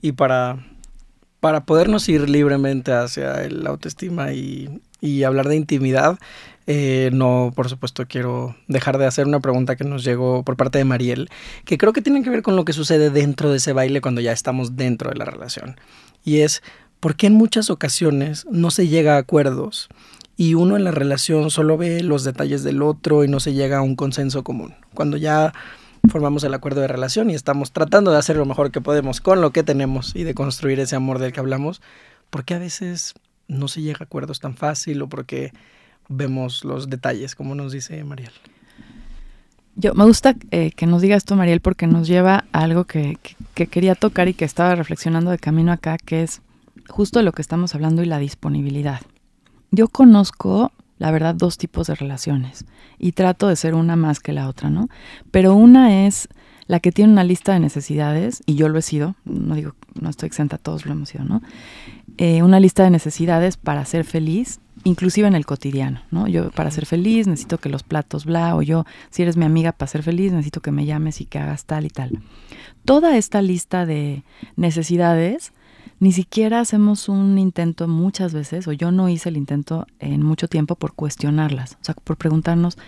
[0.00, 0.64] Y para,
[1.40, 6.18] para podernos ir libremente hacia el autoestima y, y hablar de intimidad,
[6.70, 10.76] eh, no, por supuesto, quiero dejar de hacer una pregunta que nos llegó por parte
[10.76, 11.30] de Mariel,
[11.64, 14.20] que creo que tiene que ver con lo que sucede dentro de ese baile cuando
[14.20, 15.80] ya estamos dentro de la relación.
[16.26, 16.62] Y es,
[17.00, 19.88] porque en muchas ocasiones no se llega a acuerdos
[20.36, 23.78] y uno en la relación solo ve los detalles del otro y no se llega
[23.78, 24.74] a un consenso común.
[24.94, 25.52] Cuando ya
[26.08, 29.40] formamos el acuerdo de relación y estamos tratando de hacer lo mejor que podemos con
[29.40, 31.82] lo que tenemos y de construir ese amor del que hablamos,
[32.30, 33.14] ¿por qué a veces
[33.48, 35.52] no se llega a acuerdos tan fácil o porque
[36.08, 38.32] vemos los detalles, como nos dice Mariel?
[39.74, 43.16] Yo me gusta eh, que nos diga esto, Mariel, porque nos lleva a algo que
[43.54, 46.42] quería tocar y que estaba reflexionando de camino acá, que es
[46.88, 49.00] justo de lo que estamos hablando y la disponibilidad.
[49.70, 52.64] Yo conozco, la verdad, dos tipos de relaciones
[52.98, 54.88] y trato de ser una más que la otra, ¿no?
[55.30, 56.28] Pero una es
[56.66, 60.10] la que tiene una lista de necesidades, y yo lo he sido, no digo, no
[60.10, 61.42] estoy exenta, todos lo hemos sido, ¿no?
[62.18, 66.28] Eh, una lista de necesidades para ser feliz, inclusive en el cotidiano, ¿no?
[66.28, 69.72] Yo para ser feliz necesito que los platos bla, o yo, si eres mi amiga
[69.72, 72.20] para ser feliz, necesito que me llames y que hagas tal y tal.
[72.84, 74.24] Toda esta lista de
[74.56, 75.52] necesidades
[76.00, 80.48] ni siquiera hacemos un intento muchas veces, o yo no hice el intento en mucho
[80.48, 82.78] tiempo por cuestionarlas, o sea, por preguntarnos,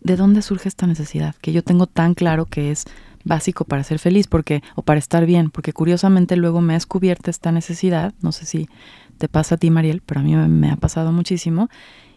[0.00, 1.34] ¿de dónde surge esta necesidad?
[1.40, 2.84] Que yo tengo tan claro que es
[3.24, 7.30] básico para ser feliz, porque, o para estar bien, porque curiosamente luego me ha descubierto
[7.30, 8.68] esta necesidad, no sé si
[9.18, 11.68] te pasa a ti, Mariel, pero a mí me, ha pasado muchísimo,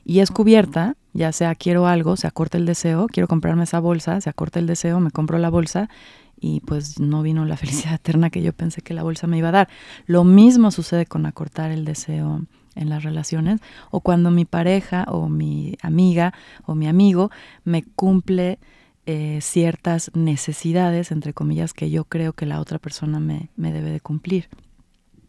[0.05, 4.21] y es cubierta, ya sea quiero algo, se acorta el deseo, quiero comprarme esa bolsa,
[4.21, 5.89] se acorta el deseo, me compro la bolsa
[6.39, 9.49] y pues no vino la felicidad eterna que yo pensé que la bolsa me iba
[9.49, 9.69] a dar.
[10.05, 15.27] Lo mismo sucede con acortar el deseo en las relaciones o cuando mi pareja o
[15.27, 16.33] mi amiga
[16.65, 17.29] o mi amigo
[17.63, 18.59] me cumple
[19.05, 23.89] eh, ciertas necesidades, entre comillas, que yo creo que la otra persona me, me debe
[23.89, 24.49] de cumplir.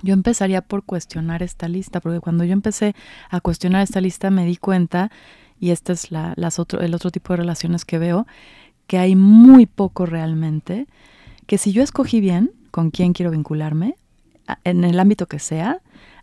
[0.03, 2.95] Yo empezaría por cuestionar esta lista, porque cuando yo empecé
[3.31, 5.11] a cuestionar esta lista me di cuenta,
[5.59, 8.27] y este es la, las otro, el otro tipo de relaciones que veo,
[8.91, 10.89] que hay muy poco realmente,
[11.47, 13.95] que si yo escogí bien con quién quiero vincularme,
[14.65, 15.79] en el ámbito que sea,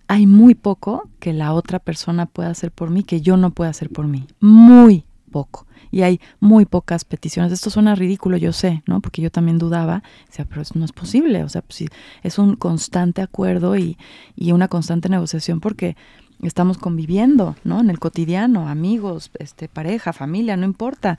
[0.10, 3.70] hay muy poco que la otra persona pueda hacer por mí que yo no pueda
[3.70, 4.28] hacer por mí.
[4.42, 5.66] Muy poco.
[5.92, 7.54] Y hay muy pocas peticiones.
[7.54, 9.00] Esto suena ridículo, yo sé, ¿no?
[9.00, 10.04] Porque yo también dudaba.
[10.30, 11.46] Sea, pero eso no es posible.
[11.46, 11.86] O sea, pues,
[12.22, 13.98] es un constante acuerdo y,
[14.36, 15.96] y una constante negociación porque
[16.44, 17.80] estamos conviviendo, ¿no?
[17.80, 21.18] En el cotidiano, amigos, este, pareja, familia, no importa.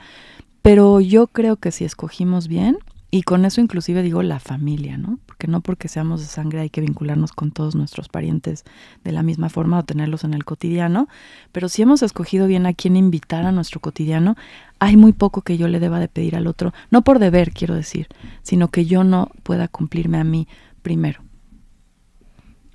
[0.62, 2.78] Pero yo creo que si escogimos bien,
[3.10, 5.18] y con eso inclusive digo la familia, ¿no?
[5.24, 8.64] Porque no porque seamos de sangre hay que vincularnos con todos nuestros parientes
[9.02, 11.08] de la misma forma o tenerlos en el cotidiano,
[11.50, 14.36] pero si hemos escogido bien a quién invitar a nuestro cotidiano,
[14.78, 17.74] hay muy poco que yo le deba de pedir al otro, no por deber quiero
[17.74, 18.08] decir,
[18.42, 20.46] sino que yo no pueda cumplirme a mí
[20.82, 21.22] primero.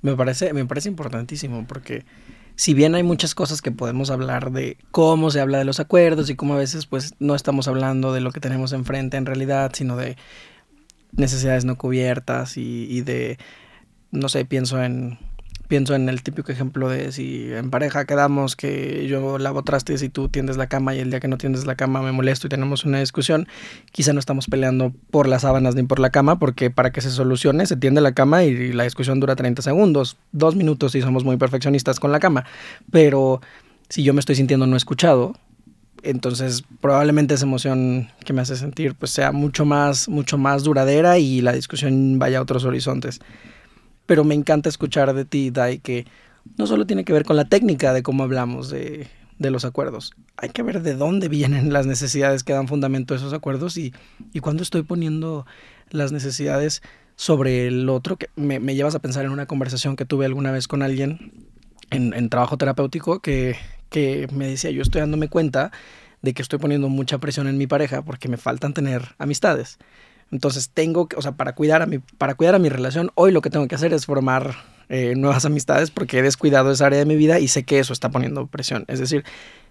[0.02, 2.04] Me parece, me parece importantísimo porque
[2.56, 6.30] si bien hay muchas cosas que podemos hablar de cómo se habla de los acuerdos
[6.30, 9.72] y cómo a veces pues no estamos hablando de lo que tenemos enfrente en realidad,
[9.74, 10.16] sino de
[11.12, 13.38] necesidades no cubiertas y, y de,
[14.10, 15.18] no sé, pienso en
[15.74, 20.08] pienso en el típico ejemplo de si en pareja quedamos que yo lavo trastes y
[20.08, 22.50] tú tiendes la cama y el día que no tiendes la cama me molesto y
[22.50, 23.48] tenemos una discusión,
[23.90, 27.10] quizá no estamos peleando por las sábanas ni por la cama, porque para que se
[27.10, 31.24] solucione se tiende la cama y la discusión dura 30 segundos, dos minutos y somos
[31.24, 32.44] muy perfeccionistas con la cama.
[32.92, 33.40] Pero
[33.88, 35.34] si yo me estoy sintiendo no escuchado,
[36.04, 41.18] entonces probablemente esa emoción que me hace sentir pues sea mucho más, mucho más duradera
[41.18, 43.20] y la discusión vaya a otros horizontes.
[44.06, 46.06] Pero me encanta escuchar de ti, Dai, que
[46.56, 50.12] no solo tiene que ver con la técnica de cómo hablamos de, los acuerdos.
[50.36, 53.92] Hay que ver de dónde vienen las necesidades que dan fundamento a esos acuerdos y,
[54.32, 55.46] y cuando estoy poniendo
[55.90, 56.82] las necesidades
[57.16, 60.66] sobre el otro, que me, llevas a pensar en una conversación que tuve alguna vez
[60.66, 61.32] con alguien
[61.90, 63.56] en, trabajo terapéutico que
[64.32, 65.70] me decía, yo estoy dándome cuenta
[66.24, 69.78] de que estoy poniendo mucha presión en mi pareja porque me faltan tener amistades.
[70.30, 73.32] Entonces tengo que, o sea, para cuidar a mi, para cuidar a mi relación, hoy
[73.32, 74.54] lo que tengo que hacer es formar
[74.88, 77.92] eh, nuevas amistades porque he descuidado esa área de mi vida y sé que eso
[77.92, 78.84] está poniendo presión.
[78.88, 79.24] Es decir,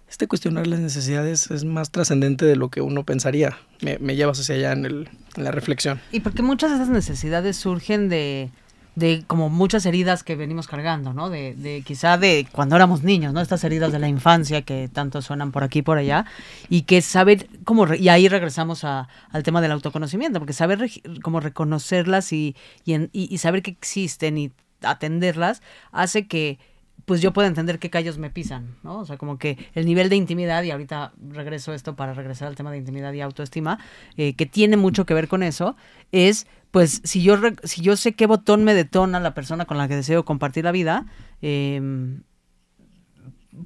[0.08, 3.58] este cuestionar las necesidades es más trascendente de lo que uno pensaría.
[3.80, 6.00] Me, llevas hacia allá en, el, la reflexión.
[6.12, 8.50] Y porque muchas de esas necesidades surgen de,
[8.94, 11.30] de como muchas heridas que venimos cargando, ¿no?
[11.30, 13.40] De, de, quizá de cuando éramos niños, ¿no?
[13.40, 16.26] Estas heridas de la infancia que tanto suenan por aquí y por allá
[16.68, 20.90] y que saber cómo, y ahí regresamos a, al tema del autoconocimiento, porque saber
[21.22, 24.52] cómo reconocerlas y, y, en, y saber que existen y
[24.82, 26.58] atenderlas hace que
[27.04, 29.00] pues yo puedo entender qué callos me pisan, ¿no?
[29.00, 32.56] O sea, como que el nivel de intimidad, y ahorita regreso esto para regresar al
[32.56, 33.78] tema de intimidad y autoestima,
[34.16, 35.76] eh, que tiene mucho que ver con eso,
[36.12, 39.86] es, pues, si yo, si yo sé qué botón me detona la persona con la
[39.86, 41.06] que deseo compartir la vida,
[41.42, 41.80] eh,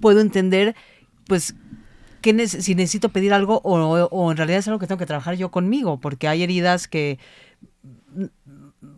[0.01, 0.75] puedo entender,
[1.27, 1.55] pues,
[2.21, 5.37] que si necesito pedir algo o, o en realidad es algo que tengo que trabajar
[5.37, 7.19] yo conmigo, porque hay heridas que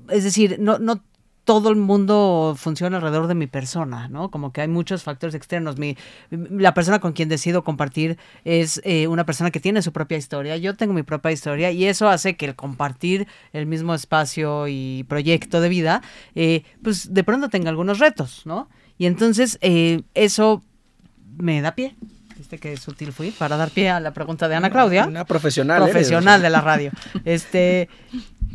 [0.08, 1.02] es decir, no, no
[1.44, 4.30] todo el mundo funciona alrededor de mi persona, ¿no?
[4.30, 5.78] Como que hay muchos factores externos.
[5.78, 5.96] Mi,
[6.30, 10.56] la persona con quien decido compartir es eh, una persona que tiene su propia historia,
[10.56, 15.04] yo tengo mi propia historia y eso hace que el compartir el mismo espacio y
[15.08, 16.02] proyecto de vida,
[16.34, 18.68] eh, pues de pronto tenga algunos retos, ¿no?
[18.98, 20.62] Y entonces eh, eso
[21.36, 21.96] me da pie.
[22.36, 23.32] ¿Viste qué sutil fui?
[23.32, 25.06] Para dar pie a la pregunta de Ana Claudia.
[25.06, 25.82] Una profesional.
[25.82, 26.42] Profesional eres.
[26.42, 26.90] de la radio.
[27.24, 27.88] Este,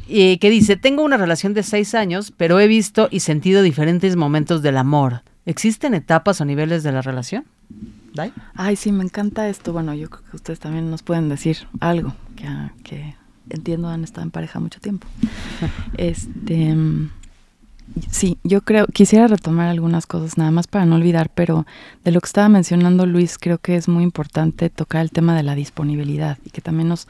[0.07, 4.15] y que dice, tengo una relación de seis años, pero he visto y sentido diferentes
[4.15, 5.21] momentos del amor.
[5.45, 7.45] ¿Existen etapas o niveles de la relación?
[8.13, 8.31] ¿Dai?
[8.55, 9.73] Ay, sí, me encanta esto.
[9.73, 12.47] Bueno, yo creo que ustedes también nos pueden decir algo que,
[12.83, 13.15] que
[13.49, 15.07] entiendo han estado en pareja mucho tiempo.
[15.97, 16.75] este,
[18.09, 21.65] sí, yo creo, quisiera retomar algunas cosas nada más para no olvidar, pero
[22.03, 25.43] de lo que estaba mencionando Luis, creo que es muy importante tocar el tema de
[25.43, 27.07] la disponibilidad y que también nos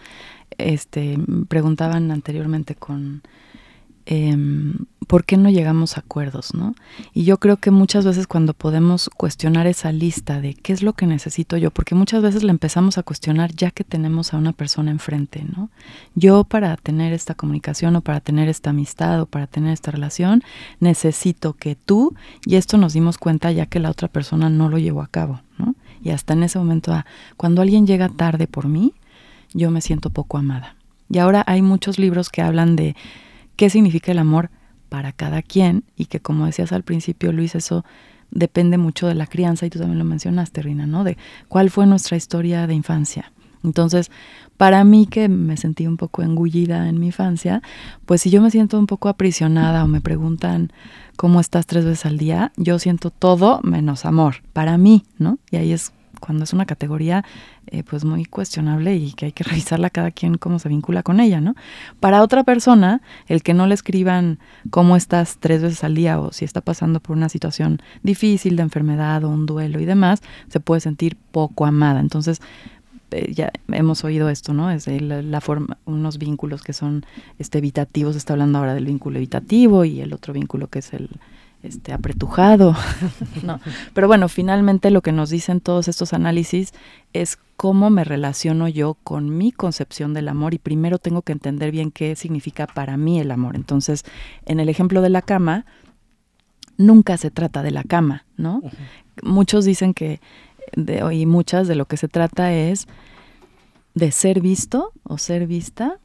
[0.58, 3.22] este, preguntaban anteriormente con
[4.06, 4.36] eh,
[5.08, 6.76] por qué no llegamos a acuerdos, ¿no?
[7.14, 10.94] Y yo creo que muchas veces cuando podemos cuestionar esa lista de qué es lo
[10.94, 14.52] que necesito yo, porque muchas veces la empezamos a cuestionar ya que tenemos a una
[14.52, 15.70] persona enfrente, ¿no?
[16.16, 20.44] Yo para tener esta comunicación o para tener esta amistad o para tener esta relación,
[20.80, 22.16] necesito que tú,
[22.46, 25.42] y esto nos dimos cuenta ya que la otra persona no lo llevó a cabo,
[25.58, 25.76] ¿no?
[26.02, 27.06] Y hasta en ese momento, ah,
[27.38, 28.94] cuando alguien llega tarde por mí,
[29.56, 30.76] yo me siento poco amada.
[31.10, 32.96] Y ahora hay muchos libros que hablan de
[33.56, 34.52] qué significa el amor
[34.90, 37.86] para cada quien y que como decías al principio, Luis, eso
[38.32, 41.04] depende mucho de la crianza y tú también lo mencionaste, Rina, ¿no?
[41.04, 43.32] De cuál fue nuestra historia de infancia.
[43.64, 44.12] Entonces,
[44.58, 47.62] para mí que me sentí un poco engullida en mi infancia,
[48.06, 50.72] pues si yo me siento un poco aprisionada o me preguntan
[51.18, 55.40] cómo estás tres veces al día, yo siento todo menos amor, para mí, ¿no?
[55.50, 57.24] Y ahí es cuando es una categoría
[57.68, 61.20] eh, pues muy cuestionable y que hay que revisarla cada quien cómo se vincula con
[61.20, 61.56] ella, ¿no?
[62.00, 66.32] Para otra persona, el que no le escriban cómo estás tres veces al día o
[66.32, 70.60] si está pasando por una situación difícil de enfermedad o un duelo y demás, se
[70.60, 72.00] puede sentir poco amada.
[72.00, 72.42] Entonces,
[73.12, 74.72] eh, ya hemos oído esto, ¿no?
[74.72, 77.06] Es la, la, forma, unos vínculos que son
[77.40, 81.10] este, evitativos, está hablando ahora del vínculo evitativo y el otro vínculo que es el,
[81.66, 82.76] este, apretujado.
[83.44, 83.60] no.
[83.94, 86.74] Pero bueno, finalmente lo que nos dicen todos estos análisis
[87.14, 91.72] es cómo me relaciono yo con mi concepción del amor y primero tengo que entender
[91.72, 93.56] bien qué significa para mí el amor.
[93.56, 94.04] Entonces,
[94.46, 95.66] en el ejemplo de la cama,
[96.78, 98.58] nunca se trata de la cama, ¿no?
[98.58, 99.24] Uh -huh.
[99.24, 100.20] Muchos dicen que,
[100.76, 102.88] de, y muchas de lo que se trata es
[103.94, 106.00] de ser visto o ser vista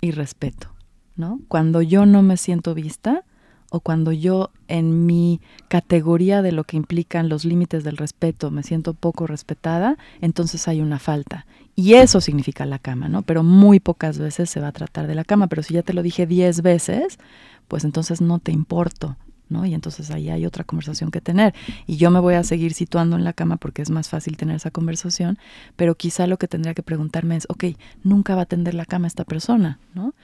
[0.00, 0.68] y respeto,
[1.16, 1.40] ¿no?
[1.48, 3.24] Cuando yo no me siento vista,
[3.70, 8.62] o cuando yo en mi categoría de lo que implican los límites del respeto me
[8.62, 11.46] siento poco respetada, entonces hay una falta.
[11.76, 13.22] Y eso significa la cama, ¿no?
[13.22, 15.92] Pero muy pocas veces se va a tratar de la cama, pero si ya te
[15.92, 17.18] lo dije diez veces,
[17.66, 19.16] pues entonces no te importo,
[19.48, 19.66] ¿no?
[19.66, 21.52] Y entonces ahí hay otra conversación que tener.
[21.86, 24.56] Y yo me voy a seguir situando en la cama porque es más fácil tener
[24.56, 25.38] esa conversación,
[25.74, 27.64] pero quizá lo que tendría que preguntarme es, ok,
[28.04, 30.14] nunca va a tender la cama esta persona, ¿no?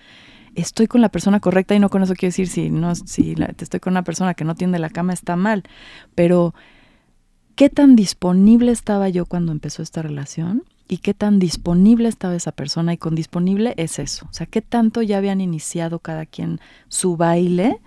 [0.55, 3.53] Estoy con la persona correcta y no con eso quiero decir si no si la,
[3.59, 5.65] estoy con una persona que no tiende la cama está mal,
[6.15, 6.55] pero
[7.55, 12.51] qué tan disponible estaba yo cuando empezó esta relación y qué tan disponible estaba esa
[12.51, 12.93] persona.
[12.93, 14.27] Y con disponible es eso.
[14.29, 17.79] O sea, qué tanto ya habían iniciado cada quien su baile,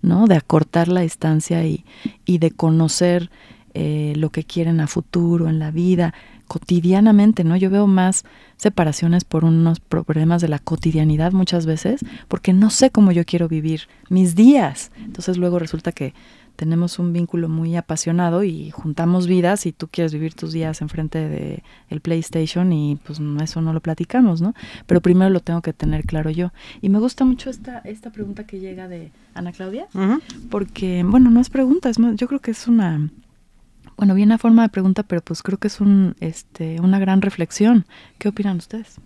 [0.00, 0.28] ¿no?
[0.28, 1.84] De acortar la distancia y,
[2.24, 3.30] y de conocer
[3.74, 6.14] eh, lo que quieren a futuro, en la vida,
[6.52, 7.56] cotidianamente, ¿no?
[7.56, 8.26] Yo veo más
[8.58, 13.48] separaciones por unos problemas de la cotidianidad muchas veces, porque no sé cómo yo quiero
[13.48, 14.92] vivir mis días.
[15.02, 16.12] Entonces luego resulta que
[16.56, 21.26] tenemos un vínculo muy apasionado y juntamos vidas y tú quieres vivir tus días enfrente
[21.26, 24.52] de el PlayStation y pues eso no lo platicamos, ¿no?
[24.84, 26.52] Pero primero lo tengo que tener claro yo.
[26.82, 29.86] Y me gusta mucho esta esta pregunta que llega de Ana Claudia,
[30.50, 33.08] porque bueno, no es pregunta, es más, yo creo que es una
[33.96, 37.22] bueno, viene a forma de pregunta, pero pues creo que es un, este, una gran
[37.22, 37.86] reflexión.
[38.18, 38.96] ¿Qué opinan ustedes?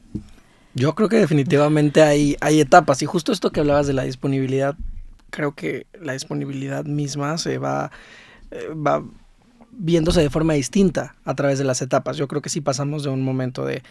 [0.75, 4.77] Yo creo que definitivamente hay, hay etapas y justo esto que hablabas de la disponibilidad,
[5.31, 7.91] creo que la disponibilidad misma se va,
[8.51, 9.03] eh, va
[9.73, 12.17] viéndose de forma distinta a través de las etapas.
[12.17, 13.83] Yo creo que sí pasamos de un momento de,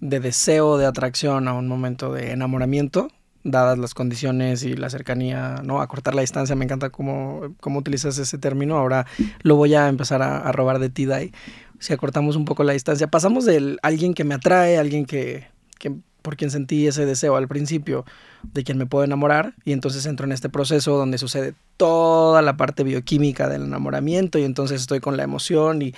[0.00, 3.08] de deseo, de atracción a un momento de enamoramiento
[3.50, 5.80] dadas las condiciones y la cercanía, ¿no?
[5.80, 9.06] A cortar la distancia, me encanta cómo, cómo utilizas ese término, ahora
[9.42, 11.32] lo voy a empezar a, robar de ti, Dai.
[11.78, 15.46] Si acortamos un poco la distancia, pasamos de alguien que me atrae, alguien que,
[15.78, 18.04] que por quien sentí ese deseo al principio,
[18.42, 22.56] de quien me puedo enamorar, y entonces entro en este proceso donde sucede toda la
[22.56, 25.94] parte bioquímica del enamoramiento, y entonces estoy con la emoción y,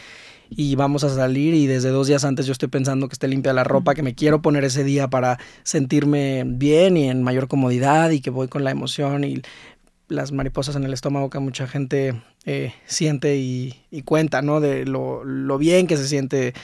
[0.51, 3.53] y vamos a salir y desde dos días antes yo estoy pensando que esté limpia
[3.53, 8.11] la ropa, que me quiero poner ese día para sentirme bien y en mayor comodidad
[8.11, 9.42] y que voy con la emoción y
[10.09, 13.74] las mariposas en el estómago que mucha gente eh, siente y,
[14.05, 14.61] cuenta, ¿no?
[14.61, 16.55] De lo, bien que se siente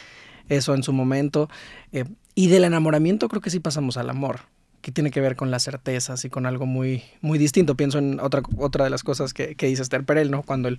[0.48, 1.50] eso en su momento.
[1.92, 2.04] Eh,
[2.34, 4.40] y del enamoramiento creo que sí pasamos al amor
[4.80, 7.74] que tiene que ver con las certezas y con algo muy, muy distinto.
[7.74, 10.42] Pienso en otra, otra de las cosas que, que dice Esther Perel, ¿no?
[10.42, 10.78] Cuando el,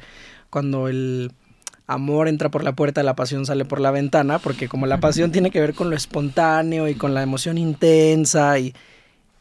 [0.51, 1.32] cuando el
[1.88, 5.31] amor entra por la puerta, la pasión sale por la ventana, porque como la pasión
[5.31, 8.73] tiene que ver con lo espontáneo y con la emoción intensa y,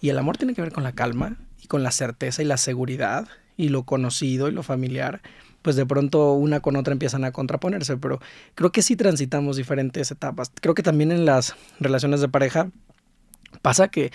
[0.01, 2.57] y el amor tiene que ver con la calma y con la certeza y la
[2.57, 3.27] seguridad
[3.57, 5.23] y lo conocido y lo familiar,
[5.63, 8.21] pues de pronto una con otra empiezan a contraponerse, pero
[8.55, 10.53] creo que sí transitamos diferentes etapas.
[10.61, 12.71] Creo que también en las relaciones de pareja
[13.63, 14.13] pasa que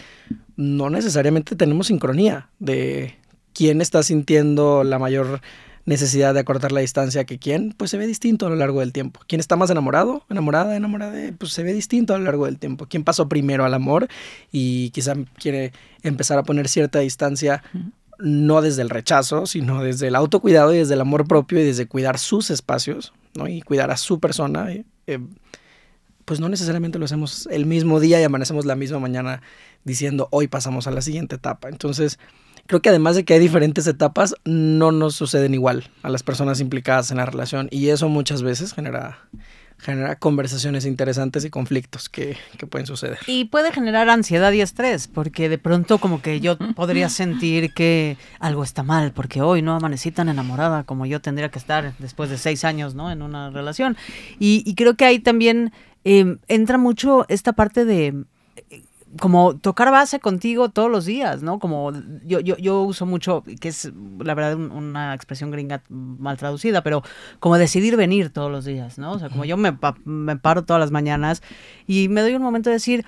[0.55, 3.17] no necesariamente tenemos sincronía de
[3.53, 5.41] quién está sintiendo la mayor
[5.89, 8.93] necesidad de acortar la distancia que quién, pues se ve distinto a lo largo del
[8.93, 9.21] tiempo.
[9.27, 12.85] ¿Quién está más enamorado, enamorada, enamorada, pues se ve distinto a lo largo del tiempo.
[12.85, 14.07] ¿Quién pasó primero al amor
[14.51, 15.73] y quizá quiere
[16.03, 17.63] empezar a poner cierta distancia,
[18.19, 21.87] no desde el rechazo, sino desde el autocuidado y desde el amor propio y desde
[21.87, 23.47] cuidar sus espacios, ¿no?
[23.47, 24.67] Y cuidar a su persona.
[25.07, 25.19] Eh,
[26.25, 29.41] pues no necesariamente lo hacemos el mismo día y amanecemos la misma mañana
[29.83, 31.69] diciendo hoy pasamos a la siguiente etapa.
[31.69, 32.19] Entonces,
[32.69, 36.61] creo que además de que hay diferentes etapas, no nos suceden igual a las personas
[36.61, 39.17] implicadas en la relación y eso muchas veces genera
[39.79, 43.17] genera conversaciones interesantes y conflictos que, que, pueden suceder.
[43.27, 48.17] Y puede generar ansiedad y estrés, porque de pronto como que yo podría sentir que
[48.39, 52.29] algo está mal, porque hoy no amanecí tan enamorada como yo tendría que estar después
[52.29, 53.09] de seis años, ¿no?
[53.09, 53.95] En una relación.
[54.37, 55.71] Y, y creo que ahí también
[56.03, 58.25] eh, entra mucho esta parte de
[59.19, 61.59] como tocar base contigo todos los días, ¿no?
[61.59, 61.91] Como
[62.25, 67.01] yo, yo, yo uso mucho, que es la verdad una expresión gringa mal traducida, pero
[67.39, 69.13] como decidir venir todos los días, ¿no?
[69.13, 71.41] O sea, como yo me, me paro todas las mañanas
[71.87, 73.05] y me doy un momento de decir,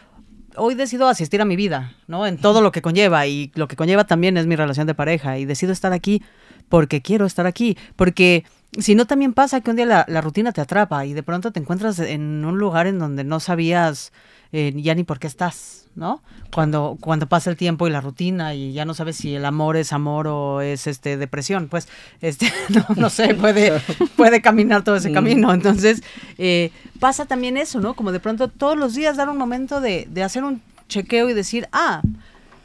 [0.55, 2.25] hoy decido asistir a mi vida, ¿no?
[2.25, 5.37] En todo lo que conlleva y lo que conlleva también es mi relación de pareja
[5.37, 6.23] y decido estar aquí
[6.67, 8.45] porque quiero estar aquí, porque
[8.79, 11.51] si no también pasa que un día la, la rutina te atrapa y de pronto
[11.51, 14.13] te encuentras en un lugar en donde no sabías
[14.53, 16.21] eh, ya ni por qué estás, ¿no?
[16.53, 19.77] Cuando, cuando pasa el tiempo y la rutina y ya no sabes si el amor
[19.77, 21.87] es amor o es este depresión, pues
[22.21, 22.51] este
[22.95, 23.81] no, sé, puede,
[24.15, 25.13] puede caminar todo ese mm.
[25.13, 25.53] camino.
[25.53, 26.03] Entonces,
[26.37, 27.93] eh, pasa también eso, ¿no?
[27.93, 31.33] Como de pronto todos los días dar un momento de, de hacer un chequeo y
[31.33, 32.01] decir, ah,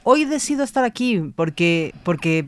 [0.03, 2.47] hoy decido estar aquí porque, porque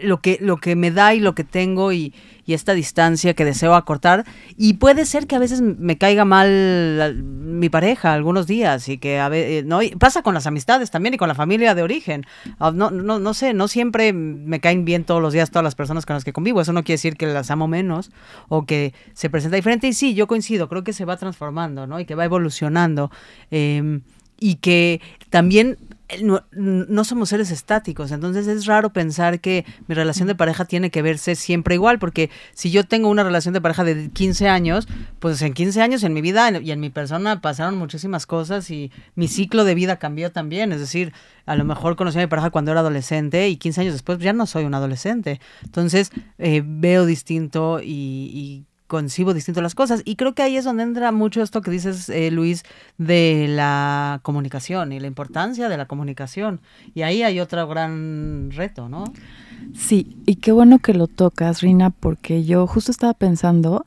[0.00, 2.14] lo que, lo que me da y lo que tengo y,
[2.48, 4.24] esta distancia que deseo acortar.
[4.56, 9.20] Y puede ser que a veces me caiga mal mi pareja algunos días y que
[9.20, 9.80] a veces, eh, ¿no?
[9.98, 12.24] pasa con las amistades también y con la familia de origen.
[12.58, 15.74] Ah, no, no, no sé, no siempre me caen bien todos los días todas las
[15.74, 16.62] personas con las que convivo.
[16.62, 18.10] Eso no quiere decir que las amo menos
[18.48, 19.86] o que se presenta diferente.
[19.86, 22.00] Y sí, yo coincido, creo que se va transformando, ¿no?
[22.00, 23.10] Y que va evolucionando.
[23.50, 24.00] Em,
[24.40, 25.76] y que también
[26.22, 31.02] no, somos seres estáticos, entonces es raro pensar que mi relación de pareja tiene que
[31.02, 34.88] verse siempre igual, porque si yo tengo una relación de pareja de 15 años,
[35.18, 38.90] pues en 15 años en mi vida y en mi persona pasaron muchísimas cosas y
[39.16, 41.12] mi ciclo de vida cambió también, es decir,
[41.44, 44.32] a lo mejor conocí a mi pareja cuando era adolescente y 15 años después ya
[44.32, 50.02] no soy un adolescente, entonces eh, veo distinto y concibo distinto las cosas.
[50.04, 52.64] Y creo que ahí es donde entra mucho esto que dices, eh, Luis,
[52.96, 56.60] de la comunicación y la importancia de la comunicación.
[56.94, 59.04] Y ahí hay otro gran reto, ¿no?
[59.74, 63.86] Sí, y qué bueno que lo tocas, Rina, porque yo justo estaba pensando,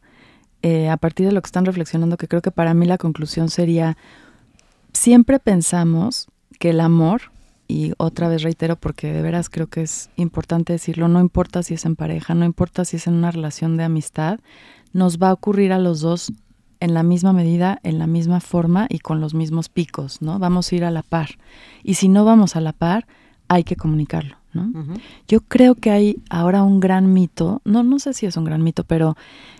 [0.61, 3.49] eh, a partir de lo que están reflexionando, que creo que para mí la conclusión
[3.49, 3.97] sería,
[4.93, 6.27] siempre pensamos
[6.59, 7.23] que el amor,
[7.67, 11.73] y otra vez reitero porque de veras creo que es importante decirlo, no importa si
[11.73, 14.39] es en pareja, no importa si es en una relación de amistad,
[14.93, 16.31] nos va a ocurrir a los dos
[16.79, 20.39] en la misma medida, en la misma forma y con los mismos picos, ¿no?
[20.39, 21.29] Vamos a ir a la par.
[21.83, 23.05] Y si no vamos a la par,
[23.47, 24.71] hay que comunicarlo, ¿no?
[25.27, 28.63] Yo creo que hay ahora un gran mito, no, no sé si es un gran
[28.63, 29.15] mito, pero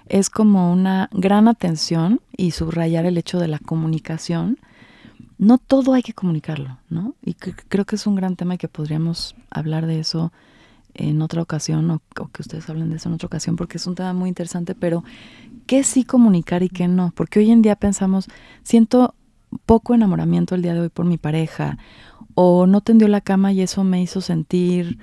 [0.08, 4.58] es como una gran atención y subrayar el hecho de la comunicación.
[5.38, 7.14] No todo hay que comunicarlo, ¿no?
[7.24, 10.32] Y creo que es un gran tema y que podríamos hablar de eso
[10.94, 13.96] en otra ocasión o, que ustedes hablen de eso en otra ocasión porque es un
[13.96, 15.04] tema muy interesante, pero
[15.66, 17.12] ¿qué sí comunicar y qué no?
[17.16, 18.28] Porque hoy en día pensamos,
[18.64, 19.16] siento
[19.66, 21.78] poco enamoramiento el día de hoy por mi pareja
[22.36, 25.00] o no tendió la cama y eso me hizo sentir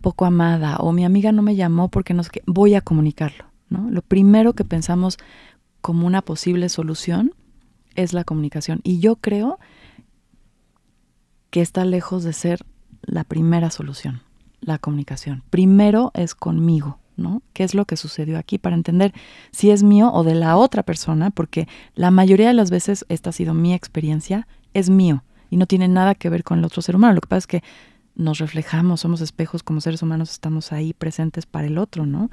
[0.00, 3.44] poco amada o mi amiga no me llamó porque no sé qué, voy a comunicarlo,
[3.68, 3.90] ¿no?
[3.90, 5.18] Lo primero que pensamos
[5.80, 7.32] como una posible solución
[7.94, 9.58] es la comunicación y yo creo
[11.50, 12.64] que está lejos de ser
[13.02, 14.22] la primera solución
[14.62, 15.42] la comunicación.
[15.50, 17.42] Primero es conmigo, ¿no?
[17.52, 18.58] ¿Qué es lo que sucedió aquí?
[18.58, 19.12] Para entender
[19.50, 23.30] si es mío o de la otra persona, porque la mayoría de las veces esta
[23.30, 26.80] ha sido mi experiencia, es mío y no tiene nada que ver con el otro
[26.80, 27.14] ser humano.
[27.14, 27.62] Lo que pasa es que
[28.14, 32.30] nos reflejamos, somos espejos como seres humanos, estamos ahí presentes para el otro, ¿no?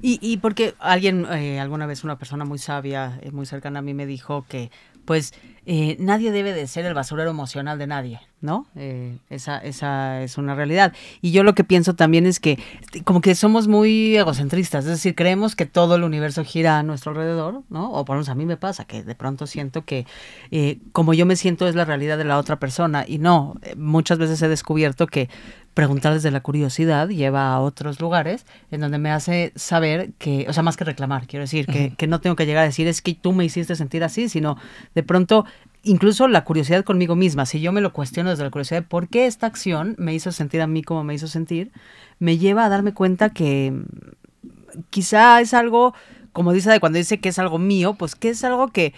[0.00, 3.82] Y, y porque alguien, eh, alguna vez una persona muy sabia, eh, muy cercana a
[3.82, 4.70] mí, me dijo que
[5.04, 5.32] pues
[5.64, 8.66] eh, nadie debe de ser el basurero emocional de nadie, ¿no?
[8.74, 10.92] Eh, esa, esa es una realidad.
[11.20, 12.58] Y yo lo que pienso también es que
[13.04, 17.12] como que somos muy egocentristas, es decir, creemos que todo el universo gira a nuestro
[17.12, 17.92] alrededor, ¿no?
[17.92, 20.04] O por lo menos a mí me pasa, que de pronto siento que
[20.50, 24.18] eh, como yo me siento es la realidad de la otra persona y no, muchas
[24.18, 25.28] veces he descubierto que
[25.74, 30.52] preguntar desde la curiosidad lleva a otros lugares en donde me hace saber que, o
[30.52, 33.00] sea, más que reclamar, quiero decir, que, que no tengo que llegar a decir es
[33.00, 34.58] que tú me hiciste sentir así, sino
[34.94, 35.46] de pronto
[35.82, 39.26] incluso la curiosidad conmigo misma, si yo me lo cuestiono desde la curiosidad, ¿por qué
[39.26, 41.72] esta acción me hizo sentir a mí como me hizo sentir?
[42.18, 45.94] Me lleva a darme cuenta que mm, quizá es algo,
[46.32, 48.94] como dice cuando dice que es algo mío, pues que es algo que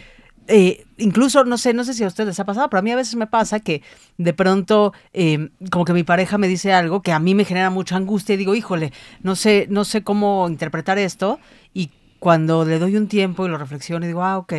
[0.46, 2.90] eh, incluso, no sé, no sé si a ustedes les ha pasado, pero a mí
[2.90, 3.82] a veces me pasa que
[4.18, 7.70] de pronto, em, como que mi pareja me dice algo que a mí me genera
[7.70, 8.92] mucha angustia y digo, híjole,
[9.22, 11.40] no sé, no sé cómo interpretar esto
[11.72, 14.52] y cuando le doy un tiempo y lo reflexiono y digo, ah, ok,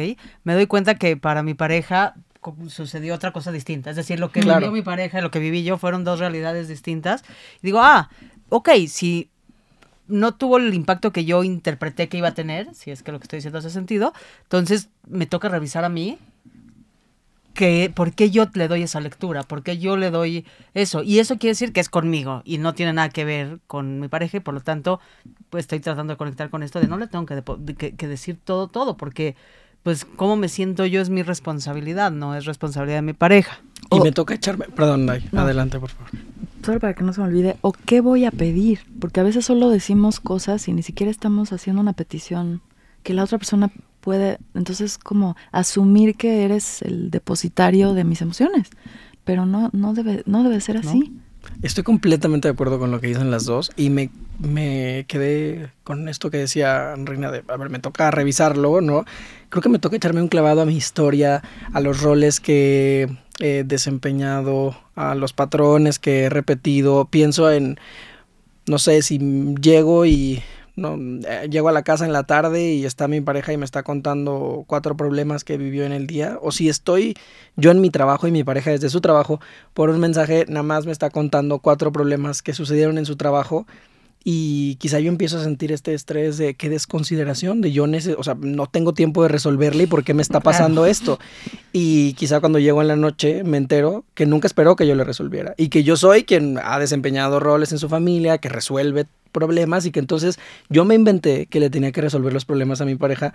[0.44, 2.16] me doy cuenta que para mi pareja
[2.68, 3.90] sucedió otra cosa distinta.
[3.90, 6.68] Es decir, lo que vivió mi pareja y lo que viví yo fueron dos realidades
[6.68, 7.24] distintas.
[7.62, 8.10] Y digo, ah,
[8.50, 9.32] ok, si
[10.08, 13.20] no tuvo el impacto que yo interpreté que iba a tener, si es que lo
[13.20, 16.18] que estoy diciendo hace sentido, entonces me toca revisar a mí
[17.56, 21.02] que por qué yo le doy esa lectura, por qué yo le doy eso.
[21.02, 24.10] Y eso quiere decir que es conmigo y no tiene nada que ver con mi
[24.10, 25.00] pareja y por lo tanto
[25.50, 28.68] pues estoy tratando de conectar con esto de no le tengo que, que, decir todo,
[28.68, 29.36] todo, porque
[29.84, 33.62] pues cómo me siento yo es mi responsabilidad, no es responsabilidad de mi pareja.
[33.90, 36.10] Y me toca echarme, perdón, adelante por favor
[36.66, 39.46] solo para que no se me olvide, o qué voy a pedir, porque a veces
[39.46, 42.62] solo decimos cosas y ni siquiera estamos haciendo una petición
[43.04, 48.70] que la otra persona puede, entonces como asumir que eres el depositario de mis emociones,
[49.24, 51.14] pero no, no, debe, no debe ser así.
[51.62, 54.10] Estoy completamente de acuerdo con lo que dicen las dos y me,
[54.40, 59.06] me quedé con esto que decía Reina de, a ver, me toca revisarlo, ¿no?
[59.50, 63.08] Creo que me toca echarme un clavado a mi historia, a los roles que
[63.40, 67.06] he desempeñado, a los patrones que he repetido.
[67.06, 67.78] Pienso en,
[68.68, 69.20] no sé, si
[69.62, 70.42] llego y
[70.76, 73.66] no, eh, llego a la casa en la tarde y está mi pareja y me
[73.66, 77.16] está contando cuatro problemas que vivió en el día, o si estoy
[77.56, 79.40] yo en mi trabajo y mi pareja desde su trabajo,
[79.74, 83.66] por un mensaje nada más me está contando cuatro problemas que sucedieron en su trabajo
[84.28, 87.86] y quizá yo empiezo a sentir este estrés de qué desconsideración, de yo
[88.18, 91.20] o sea, no tengo tiempo de resolverle y por qué me está pasando esto.
[91.74, 95.04] Y quizá cuando llego en la noche me entero que nunca esperó que yo le
[95.04, 99.86] resolviera y que yo soy quien ha desempeñado roles en su familia, que resuelve problemas
[99.86, 102.96] y que entonces yo me inventé que le tenía que resolver los problemas a mi
[102.96, 103.32] pareja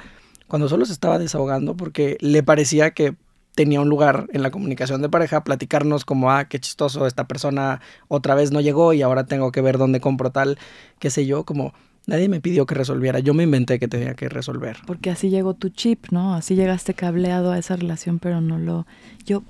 [0.49, 3.15] cuando solo se estaba desahogando porque le parecía que
[3.55, 7.81] tenía un lugar en la comunicación de pareja, platicarnos como, ah, qué chistoso, esta persona
[8.09, 10.59] otra vez no llegó y ahora tengo que ver dónde compro tal,
[10.99, 11.73] qué sé yo, como
[12.07, 14.79] nadie me pidió que resolviera, yo me inventé que tenía que resolver.
[14.87, 16.35] Porque así llegó tu chip, ¿no?
[16.35, 18.87] Así llegaste cableado a esa relación, pero no lo...
[19.27, 19.43] Yo,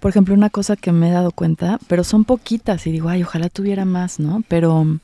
[0.00, 3.22] por ejemplo, una cosa que me he dado cuenta, pero son poquitas y digo, ay,
[3.22, 4.42] ojalá tuviera más, ¿no?
[4.48, 4.98] Pero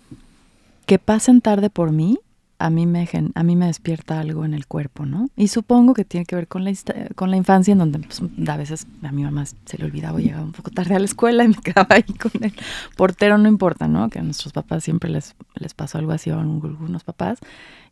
[0.86, 2.18] que pasen tarde por mí
[2.60, 5.30] a mí me a mí me despierta algo en el cuerpo, ¿no?
[5.34, 6.72] Y supongo que tiene que ver con la
[7.14, 10.44] con la infancia en donde pues, a veces a mi mamá se le olvidaba llegaba
[10.44, 12.52] un poco tarde a la escuela y me quedaba ahí con el
[12.96, 14.10] portero, no importa, ¿no?
[14.10, 17.38] Que a nuestros papás siempre les les pasó algo así a algunos papás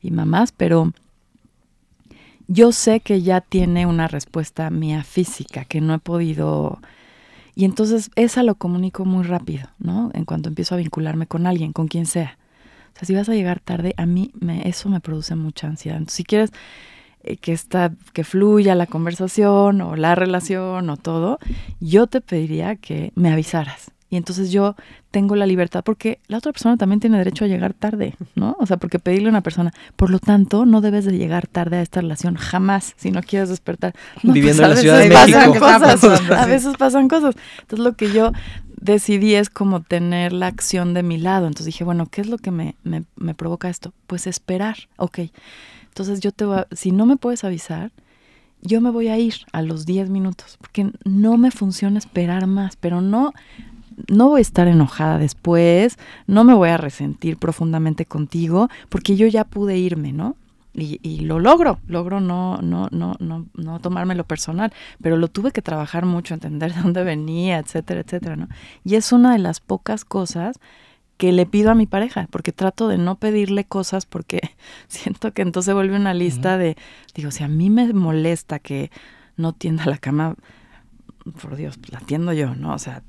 [0.02, 0.92] y mamás, pero
[2.46, 6.78] yo sé que ya tiene una respuesta mía física que no he podido
[7.54, 10.10] y entonces esa lo comunico muy rápido, ¿no?
[10.12, 12.36] En cuanto empiezo a vincularme con alguien, con quien sea
[12.98, 15.98] sea, si vas a llegar tarde, a mí me, eso me produce mucha ansiedad.
[15.98, 16.50] Entonces, si quieres
[17.22, 21.38] eh, que, está, que fluya la conversación o la relación o todo,
[21.80, 23.92] yo te pediría que me avisaras.
[24.10, 24.74] Y entonces yo
[25.10, 28.56] tengo la libertad, porque la otra persona también tiene derecho a llegar tarde, ¿no?
[28.58, 31.76] O sea, porque pedirle a una persona, por lo tanto, no debes de llegar tarde
[31.76, 33.94] a esta relación jamás, si no quieres despertar.
[34.22, 35.58] Viviendo pues en la Ciudad de México.
[35.58, 37.34] Cosas, a veces pasan cosas.
[37.60, 38.32] Entonces lo que yo
[38.80, 41.46] decidí es como tener la acción de mi lado.
[41.46, 43.92] Entonces dije, bueno, ¿qué es lo que me, me, me provoca esto?
[44.06, 45.20] Pues esperar, ok.
[45.88, 47.90] Entonces yo te voy a, si no me puedes avisar,
[48.62, 52.76] yo me voy a ir a los 10 minutos, porque no me funciona esperar más,
[52.76, 53.32] pero no,
[54.08, 59.26] no voy a estar enojada después, no me voy a resentir profundamente contigo, porque yo
[59.26, 60.36] ya pude irme, ¿no?
[60.74, 65.60] Y, lo logro, logro no, no, no, no, no tomármelo personal, pero lo tuve que
[65.60, 68.48] trabajar mucho, entender de dónde venía, etcétera, etcétera, ¿no?
[68.84, 70.60] Y es una de las pocas cosas
[71.16, 74.40] que le pido a mi pareja, porque trato de no pedirle cosas porque
[74.88, 76.76] siento que entonces vuelve una lista de,
[77.14, 78.90] digo, si a mí me molesta que
[79.36, 80.36] no tienda la cama,
[81.42, 82.72] por Dios, pues la tiendo yo, ¿no?
[82.72, 83.02] O sea,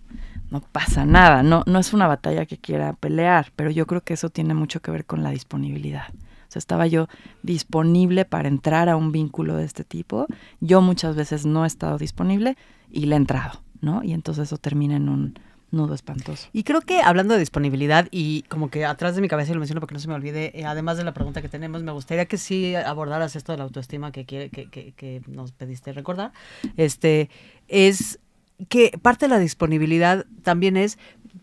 [0.49, 4.16] no pasa nada, no, no es una batalla que quiera pelear, pero yo creo que
[4.16, 6.07] eso tiene mucho que ver con la disponibilidad.
[6.49, 7.07] Sea, estaba yo
[7.43, 10.27] disponible para entrar a un vínculo de este tipo.
[10.59, 12.57] Yo muchas veces no he estado disponible
[12.91, 14.03] y le he entrado, ¿no?
[14.03, 15.39] Y entonces eso termina en un
[15.71, 16.47] nudo espantoso.
[16.51, 19.59] Y creo que hablando de disponibilidad y como que atrás de mi cabeza, y lo
[19.59, 22.25] menciono porque no se me olvide, eh, además de la pregunta que tenemos, me gustaría
[22.25, 26.31] que sí abordaras esto de la autoestima que, que, que, que nos pediste recordar.
[26.77, 27.29] Este,
[27.67, 28.19] es
[28.67, 30.97] que parte de la disponibilidad también es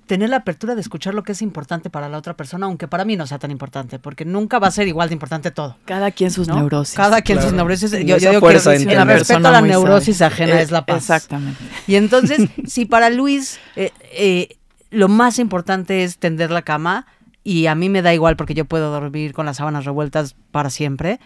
[0.07, 3.05] tener la apertura de escuchar lo que es importante para la otra persona, aunque para
[3.05, 5.76] mí no sea tan importante, porque nunca va a ser igual de importante todo.
[5.84, 6.95] Cada quien sus neurosis.
[6.95, 7.93] Cada quien sus neurosis.
[7.93, 10.99] Yo, yo digo que el respeto a la neurosis ajena es la paz.
[10.99, 11.62] Exactamente.
[11.87, 14.57] Y entonces, si para Luis eh, eh,
[14.91, 17.07] lo más importante es tender la cama,
[17.47, 20.68] y a mí me da igual porque yo puedo dormir con las sábanas revueltas para
[20.68, 21.20] siempre,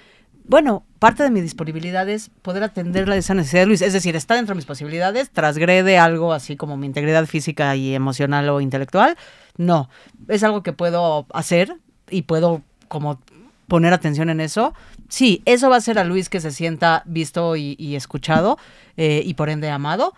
[0.51, 3.83] bueno, parte de mi disponibilidad es poder atender la esa necesidad de Luis.
[3.83, 7.95] Es decir, está dentro de mis posibilidades, trasgrede algo así como mi integridad física y
[7.95, 9.17] emocional o intelectual.
[9.57, 9.89] No,
[10.27, 11.77] es algo que puedo hacer
[12.11, 13.21] y puedo como
[13.69, 14.75] poner atención en eso.
[15.09, 18.59] Sí, eso va a hacer a Luis que se sienta visto y, escuchado
[18.97, 20.15] eh, y por ende amado.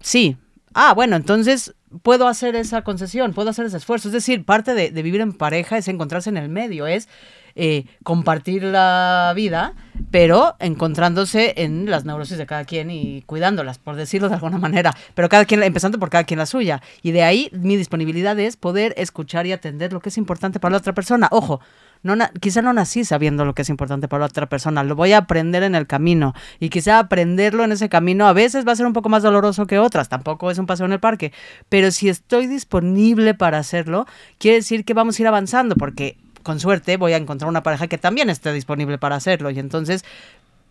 [0.00, 0.36] Sí.
[0.72, 4.06] Ah, bueno, entonces puedo hacer esa concesión, puedo hacer ese esfuerzo.
[4.06, 7.08] Es decir, parte de, de vivir en pareja es encontrarse en el medio, es
[7.56, 9.74] eh, compartir la vida,
[10.10, 14.94] pero encontrándose en las neurosis de cada quien y cuidándolas, por decirlo de alguna manera,
[15.14, 16.82] pero cada quien, empezando por cada quien la suya.
[17.02, 20.72] Y de ahí mi disponibilidad es poder escuchar y atender lo que es importante para
[20.72, 21.28] la otra persona.
[21.30, 21.60] Ojo,
[22.04, 25.12] no quizá no nací sabiendo lo que es importante para la otra persona, lo voy
[25.12, 26.34] a aprender en el camino.
[26.60, 29.66] Y quizá aprenderlo en ese camino a veces va a ser un poco más doloroso
[29.66, 31.32] que otras, tampoco es un paseo en el parque,
[31.68, 34.06] pero si estoy disponible para hacerlo,
[34.38, 37.88] quiere decir que vamos a ir avanzando porque con suerte voy a encontrar una pareja
[37.88, 39.50] que también esté disponible para hacerlo.
[39.50, 40.04] Y entonces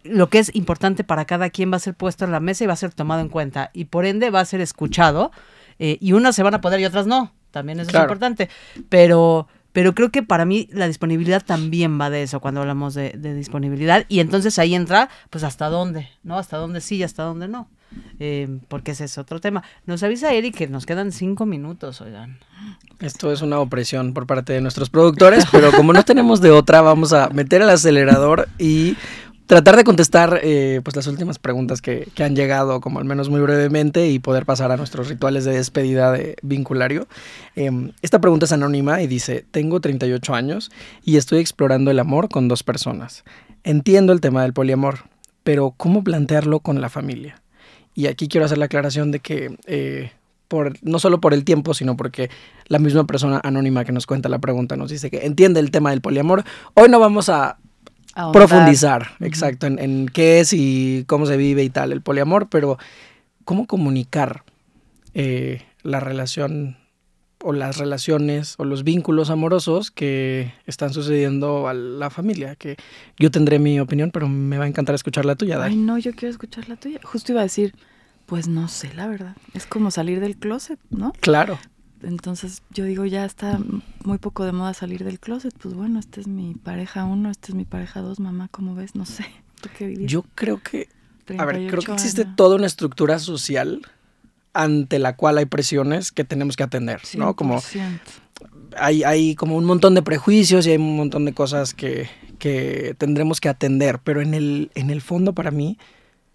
[0.03, 2.67] lo que es importante para cada quien va a ser puesto en la mesa y
[2.67, 3.71] va a ser tomado en cuenta.
[3.73, 5.31] Y por ende va a ser escuchado.
[5.79, 7.33] Eh, y unas se van a poder y otras no.
[7.51, 8.49] También eso es importante.
[8.89, 13.11] Pero, pero creo que para mí la disponibilidad también va de eso cuando hablamos de,
[13.35, 14.05] disponibilidad.
[14.07, 16.37] Y entonces ahí entra, pues hasta dónde, ¿no?
[16.37, 17.67] Hasta dónde sí y hasta dónde no.
[18.19, 19.63] Eh, porque ese es otro tema.
[19.85, 22.39] Nos avisa Eric que nos quedan cinco minutos, oigan.
[22.99, 26.81] Esto es una opresión por parte de nuestros productores, pero como no tenemos de otra,
[26.81, 28.95] vamos a meter el acelerador y
[29.53, 33.39] tratar de contestar eh, pues las últimas preguntas que, han llegado, como al menos muy
[33.39, 37.07] brevemente, y poder pasar a nuestros rituales de despedida de vinculario.
[37.55, 40.71] Em, esta pregunta es anónima y dice, tengo 38 años
[41.05, 43.23] y estoy explorando el amor con dos personas.
[43.63, 45.01] Entiendo el tema del poliamor,
[45.43, 47.39] pero ¿cómo plantearlo con la familia?
[47.93, 50.13] Y aquí quiero hacer la aclaración de que eh,
[50.47, 52.31] por, no solo por el tiempo, sino porque
[52.65, 55.91] la misma persona anónima que nos cuenta la pregunta nos dice que entiende el tema
[55.91, 56.43] del poliamor.
[56.73, 57.59] Hoy no vamos a
[58.31, 62.77] profundizar, exacto, en, qué es y cómo se vive y tal el poliamor, pero
[63.45, 64.43] cómo comunicar
[65.13, 66.77] eh, la relación
[67.43, 72.77] o las relaciones o los vínculos amorosos que están sucediendo a la familia, que
[73.17, 76.13] yo tendré mi opinión, pero me va a encantar escuchar la tuya, Ay, no, yo
[76.13, 76.99] quiero escuchar la tuya.
[77.03, 77.75] Justo iba a decir,
[78.25, 79.35] pues no sé, la verdad.
[79.53, 81.11] Es como salir del closet, ¿no?
[81.19, 81.59] Claro.
[82.03, 83.59] Entonces yo digo, ya está
[84.03, 85.53] muy poco de moda salir del closet.
[85.57, 88.95] Pues bueno, esta es mi pareja uno, esta es mi pareja dos, mamá, ¿cómo ves?
[88.95, 89.25] No sé.
[89.61, 90.11] ¿Tú qué dirías?
[90.11, 90.89] Yo creo que,
[91.37, 92.35] a ver, creo que 38 existe años.
[92.35, 93.81] toda una estructura social
[94.53, 97.35] ante la cual hay presiones que tenemos que atender, ¿no?
[97.35, 97.99] Como 100%.
[98.77, 102.95] hay, hay como un montón de prejuicios y hay un montón de cosas que, que
[102.97, 105.79] tendremos que atender, pero en el, en el fondo para mí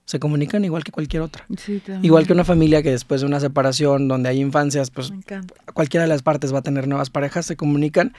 [0.08, 1.44] se comunican igual que cualquier otra.
[1.58, 1.82] Sí.
[2.00, 5.12] Igual que una familia que después de una separación donde hay infancias, pues
[5.74, 8.14] cualquiera de las partes va a tener nuevas parejas, se comunican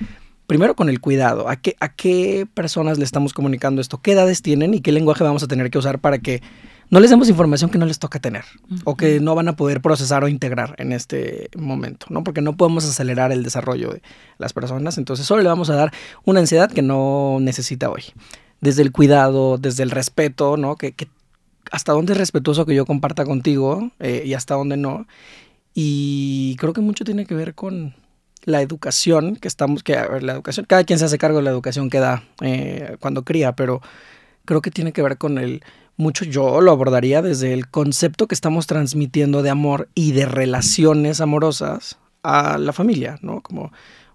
[0.46, 1.50] primero con el cuidado.
[1.50, 4.02] ¿A qué, ¿A qué personas le estamos comunicando esto?
[4.04, 6.44] ¿Qué edades tienen y qué lenguaje vamos a tener que usar para que
[6.92, 8.46] no les demos información que no les toca tener
[8.84, 12.06] o que no van a poder procesar o integrar en este momento?
[12.12, 12.24] ¿no?
[12.24, 14.04] Porque no podemos acelerar el desarrollo de
[14.38, 15.92] las personas, entonces solo le vamos a dar
[16.24, 18.04] una ansiedad que no necesita hoy.
[18.62, 20.76] Desde el cuidado, desde el respeto, ¿no?
[20.76, 21.08] Que, que
[21.72, 25.08] hasta dónde es respetuoso que yo comparta contigo eh, y hasta dónde no.
[25.74, 27.94] Y creo que mucho tiene que ver con
[28.44, 31.52] la educación que estamos, que a la educación, cada quien se hace cargo de la
[31.52, 33.82] educación que da eh, cuando cría, pero
[34.46, 35.62] creo que tiene que ver con el,
[35.98, 41.22] mucho yo lo abordaría desde el concepto que estamos transmitiendo de amor y de relaciones
[41.22, 43.42] amorosas a la familia, ¿no?
[43.42, 43.72] Como,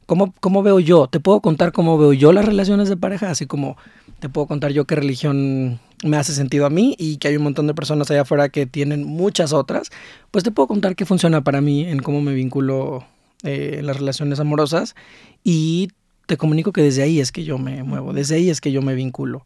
[0.07, 1.07] ¿cómo, ¿Cómo veo yo?
[1.07, 3.77] Te puedo contar cómo veo yo las relaciones de pareja, así como
[4.19, 7.43] te puedo contar yo qué religión me hace sentido a mí y que hay un
[7.43, 9.91] montón de personas allá afuera que tienen muchas otras,
[10.31, 13.05] pues te puedo contar qué funciona para mí en cómo me vinculo
[13.43, 14.95] eh, en las relaciones amorosas
[15.43, 15.89] y
[16.27, 18.83] te comunico que desde ahí es que yo me muevo, desde ahí es que yo
[18.83, 19.45] me vinculo.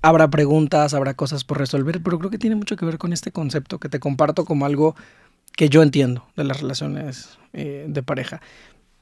[0.00, 3.32] Habrá preguntas, habrá cosas por resolver, pero creo que tiene mucho que ver con este
[3.32, 4.94] concepto que te comparto como algo
[5.56, 8.40] que yo entiendo de las relaciones eh, de pareja.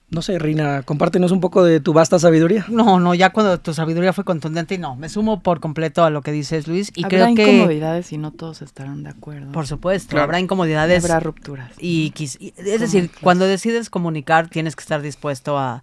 [0.09, 2.65] No sé, Rina, compártenos un poco de tu vasta sabiduría.
[2.69, 6.11] No, no, ya cuando tu sabiduría fue contundente y no, me sumo por completo a
[6.11, 9.51] lo que dices Luis y Habrá creo que incomodidades y no todos estarán de acuerdo.
[9.51, 10.25] por supuesto, Claro.
[10.25, 11.73] habrá incomodidades Habrá rupturas.
[11.81, 15.83] y y- es decir, cuando decides comunicar tienes que estar dispuesto a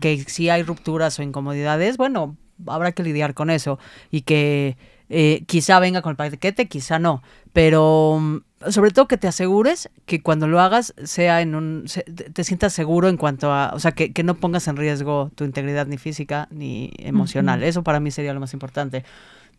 [0.00, 3.78] que si hay rupturas o incomodidades, bueno, habrá que lidiar con eso
[4.10, 4.78] y que
[5.10, 8.36] eh, quizá venga con el paquete, quizá no, pero mm,
[8.70, 12.72] sobre todo que te asegures que cuando lo hagas sea en un se- te sientas
[12.72, 15.96] seguro en cuanto a, o sea, que, que no pongas en riesgo tu integridad ni
[15.98, 17.62] física ni emocional.
[17.62, 19.04] Eso para mí sería lo más importante.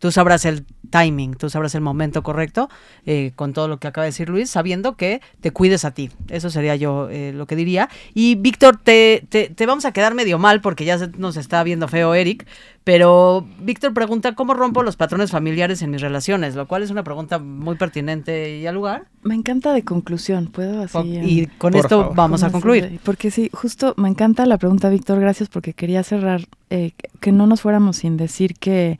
[0.00, 2.68] Tú sabrás el timing, tú sabrás el momento correcto
[3.06, 6.10] eh, con todo lo que acaba de decir Luis, sabiendo que te cuides a ti.
[6.28, 7.88] Eso sería yo eh, lo que diría.
[8.12, 11.62] Y Víctor, te, te, te vamos a quedar medio mal porque ya se- nos está
[11.62, 12.44] viendo feo Eric,
[12.82, 16.54] pero Víctor pregunta, ¿cómo rompo los patrones familiares en mis relaciones?
[16.56, 19.04] Lo cual es una pregunta muy pertinente y al lugar.
[19.22, 20.98] Me encanta de conclusión, ¿puedo así?
[21.22, 22.16] y con esto favor.
[22.16, 22.98] vamos a concluir.
[23.04, 26.40] Porque sí, justo me encanta la pregunta, Víctor, gracias porque quería cerrar,
[26.70, 28.98] eh, que no nos fuéramos sin decir que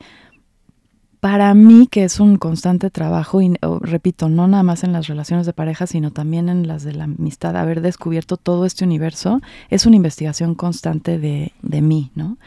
[1.21, 5.05] para mí, que es un constante trabajo, y o, repito, no nada más en las
[5.05, 9.39] relaciones de pareja, sino también en las de la amistad, haber descubierto todo este universo,
[9.69, 12.39] es una investigación constante de, de mí, ¿no?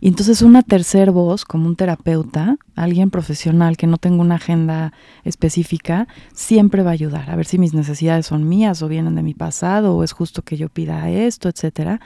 [0.00, 4.92] Y entonces una tercer voz, como un terapeuta, alguien profesional que no tenga una agenda
[5.22, 9.22] específica, siempre va a ayudar a ver si mis necesidades son mías o vienen de
[9.22, 12.00] mi pasado o es justo que yo pida esto, etcétera.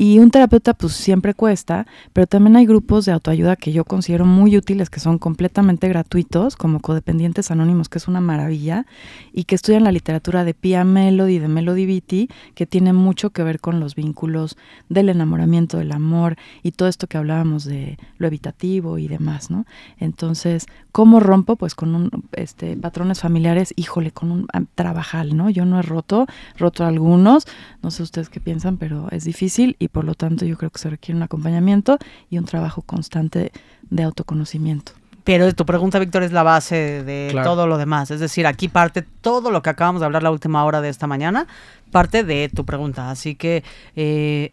[0.00, 4.24] Y un terapeuta pues siempre cuesta, pero también hay grupos de autoayuda que yo considero
[4.24, 8.86] muy útiles, que son completamente gratuitos, como Codependientes Anónimos, que es una maravilla,
[9.32, 13.42] y que estudian la literatura de Pia Melody, de Melody Beatty, que tiene mucho que
[13.42, 14.56] ver con los vínculos
[14.88, 19.66] del enamoramiento, del amor y todo esto que hablábamos de lo evitativo y demás, ¿no?
[19.98, 21.56] Entonces, ¿cómo rompo?
[21.56, 25.50] Pues con un, este, patrones familiares, híjole, con un ah, trabajal, ¿no?
[25.50, 27.48] Yo no he roto, roto algunos,
[27.82, 30.78] no sé ustedes qué piensan, pero es difícil y por lo tanto yo creo que
[30.78, 31.98] se requiere un acompañamiento
[32.30, 33.52] y un trabajo constante
[33.90, 34.92] de autoconocimiento.
[35.24, 37.50] Pero tu pregunta, Víctor, es la base de Claro.
[37.50, 38.10] todo lo demás.
[38.10, 41.06] Es decir, aquí parte todo lo que acabamos de hablar la última hora de esta
[41.06, 41.46] mañana,
[41.90, 43.10] parte de tu pregunta.
[43.10, 43.62] Así que
[43.94, 44.52] eh,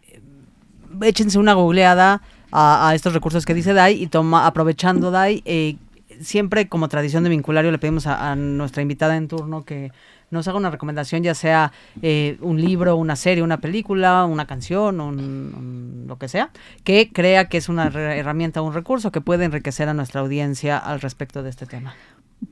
[1.02, 2.20] échense una googleada
[2.52, 5.76] a, a estos recursos que dice Dai y toma, aprovechando Dai, eh,
[6.20, 9.92] siempre como tradición de vinculario le pedimos a, a nuestra invitada en turno que
[10.30, 11.72] nos haga una recomendación, ya sea
[12.02, 16.50] eh, un libro, una serie, una película, una canción, un, un- lo que sea,
[16.84, 21.00] que crea que es una herramienta un recurso que puede enriquecer a nuestra audiencia al
[21.00, 21.94] respecto de este tema.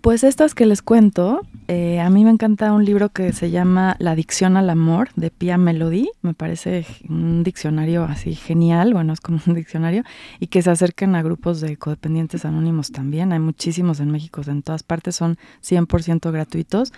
[0.00, 3.96] Pues estas que les cuento, eh, a mí me encanta un libro que se llama
[3.98, 9.20] La adicción al amor de Pia Melody, me parece un diccionario así genial, bueno, es
[9.20, 10.02] como un diccionario,
[10.40, 14.62] y que se acerquen a grupos de codependientes anónimos también, hay muchísimos en México, en
[14.62, 16.92] todas partes son 100% gratuitos,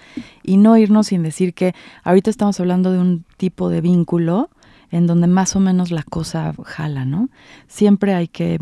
[0.45, 1.75] y no irnos sin decir que
[2.05, 4.49] ahorita estamos hablando de un tipo de vínculo
[4.93, 7.31] en donde más o menos la cosa jala, ¿no?
[7.67, 8.61] Siempre hay que...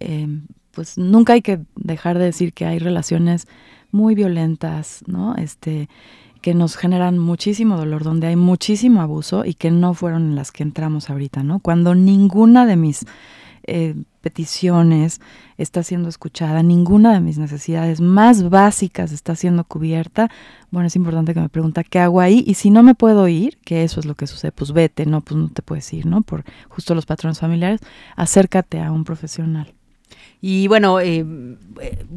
[0.00, 0.28] eh,
[0.74, 3.46] pues nunca hay que dejar de decir que hay relaciones
[3.90, 5.36] muy violentas, ¿no?
[5.36, 5.88] Este,
[6.42, 10.52] que nos generan muchísimo dolor, donde hay muchísimo abuso y que no fueron en las
[10.52, 11.60] que entramos ahorita, ¿no?
[11.60, 13.06] Cuando ninguna de mis
[13.66, 15.22] eh, peticiones
[15.56, 20.30] está siendo escuchada, ninguna de mis necesidades más básicas está siendo cubierta,
[20.70, 23.56] bueno, es importante que me pregunta qué hago ahí y si no me puedo ir,
[23.64, 26.20] que eso es lo que sucede, pues vete, no, pues no te puedes ir, ¿no?
[26.20, 27.80] Por justo los patrones familiares,
[28.16, 29.72] acércate a un profesional.
[30.46, 31.24] Y bueno, eh,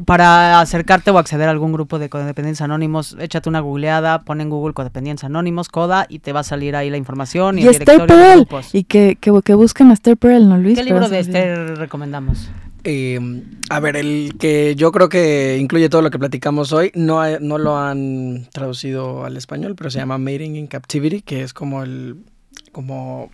[0.04, 4.50] para acercarte o acceder a algún grupo de codependencia anónimos, échate una googleada, pon en
[4.50, 7.70] Google codependencia anónimos, coda, y te va a salir ahí la información y, y el
[7.70, 8.74] Esther directorio de Perel, grupos.
[8.74, 10.76] y que, que, que busquen a Esther Perel, ¿no, Luis?
[10.76, 11.20] ¿Qué libro de.
[11.20, 12.50] Esther recomendamos?
[12.84, 13.18] Eh,
[13.70, 17.38] a ver, el que yo creo que incluye todo lo que platicamos hoy, no, hay-
[17.40, 21.82] no lo han traducido al español, pero se llama Mating in Captivity, que es como
[21.82, 22.16] el
[22.72, 23.30] como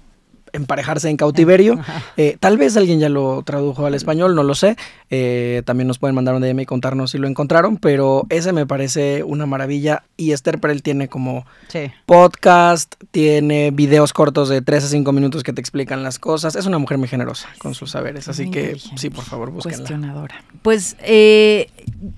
[0.55, 1.79] emparejarse en cautiverio.
[2.17, 4.77] Eh, tal vez alguien ya lo tradujo al español, no lo sé.
[5.11, 8.67] Eh, también nos pueden mandar un DM y contarnos si lo encontraron, pero ese me
[8.67, 10.05] parece una maravilla.
[10.17, 11.91] Y Esther Perel tiene como Sí.
[12.07, 16.55] podcast, tiene videos cortos de 3 a 5 minutos que te explican las cosas.
[16.55, 19.79] Es una mujer muy generosa con sus saberes, así Muy que sí, por favor, búsquenla.
[19.79, 20.45] Cuestionadora.
[20.63, 21.69] Pues eh,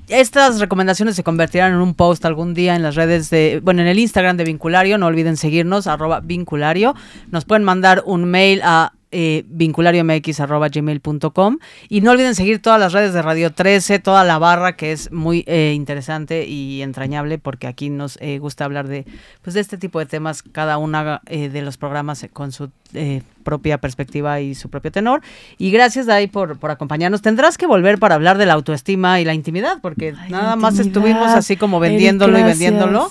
[0.08, 3.88] estas recomendaciones se convertirán en un post algún día en las redes de, bueno, en
[3.88, 6.94] el Instagram de Vinculario, no olviden seguirnos, arroba Vinculario.
[7.30, 11.58] Nos pueden mandar un mail a eh, vinculariomx arroba gmail.com
[11.88, 15.10] y no olviden seguir todas las redes de Radio 13, toda la barra que es
[15.12, 19.06] muy eh, interesante y entrañable porque aquí nos eh, gusta hablar de,
[19.42, 23.22] pues, de este tipo de temas, cada una eh, de los programas con su eh,
[23.42, 25.22] propia perspectiva y su propio tenor.
[25.56, 27.22] Y gracias, Dai, por, por acompañarnos.
[27.22, 30.74] Tendrás que volver para hablar de la autoestima y la intimidad, porque Ay, nada más
[30.74, 30.88] intimidad.
[30.88, 33.10] estuvimos así como vendiéndolo y vendiéndolo.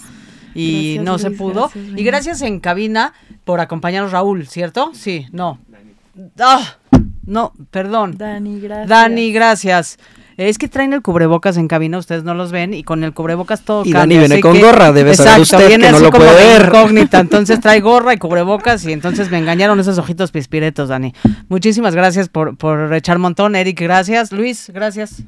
[0.56, 1.53] Y Gracias, no se Luis, pudo.
[1.74, 4.91] gracias, y gracias en cabina por acompañarnos, Raúl, ¿cierto?
[4.93, 5.60] Sí, no.
[6.39, 6.78] Ah,
[7.26, 8.18] no, perdón.
[8.18, 8.88] Dani, gracias.
[8.89, 9.97] Dani, gracias.
[10.38, 13.62] Es que traen el cubrebocas en cabina, ustedes no los ven, y con el cubrebocas
[13.62, 15.95] todo Y cambia, Dani viene con que- gorra, debe saber Exacto, usted viene que no
[15.97, 16.68] así lo como puede de ver.
[16.68, 21.14] incógnita, entonces trae gorra y cubrebocas, y entonces me engañaron esos ojitos pispiretos, Dani.
[21.47, 24.34] Muchísimas gracias por, por echar montón, Eric, gracias.
[24.34, 25.24] Luis, gracias.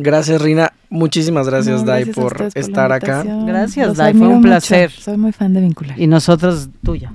[0.00, 0.72] Gracias, Rina.
[0.90, 3.24] Muchísimas gracias, No, Dai, gracias por estar acá.
[3.46, 4.48] Gracias, Los Dai, fue un mucho.
[4.48, 4.90] placer.
[4.92, 5.98] Soy muy fan de Vincular.
[6.00, 7.12] Y nosotros, tuya.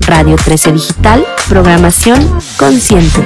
[0.00, 2.26] Radio 13 Digital, programación
[2.56, 3.20] consciente.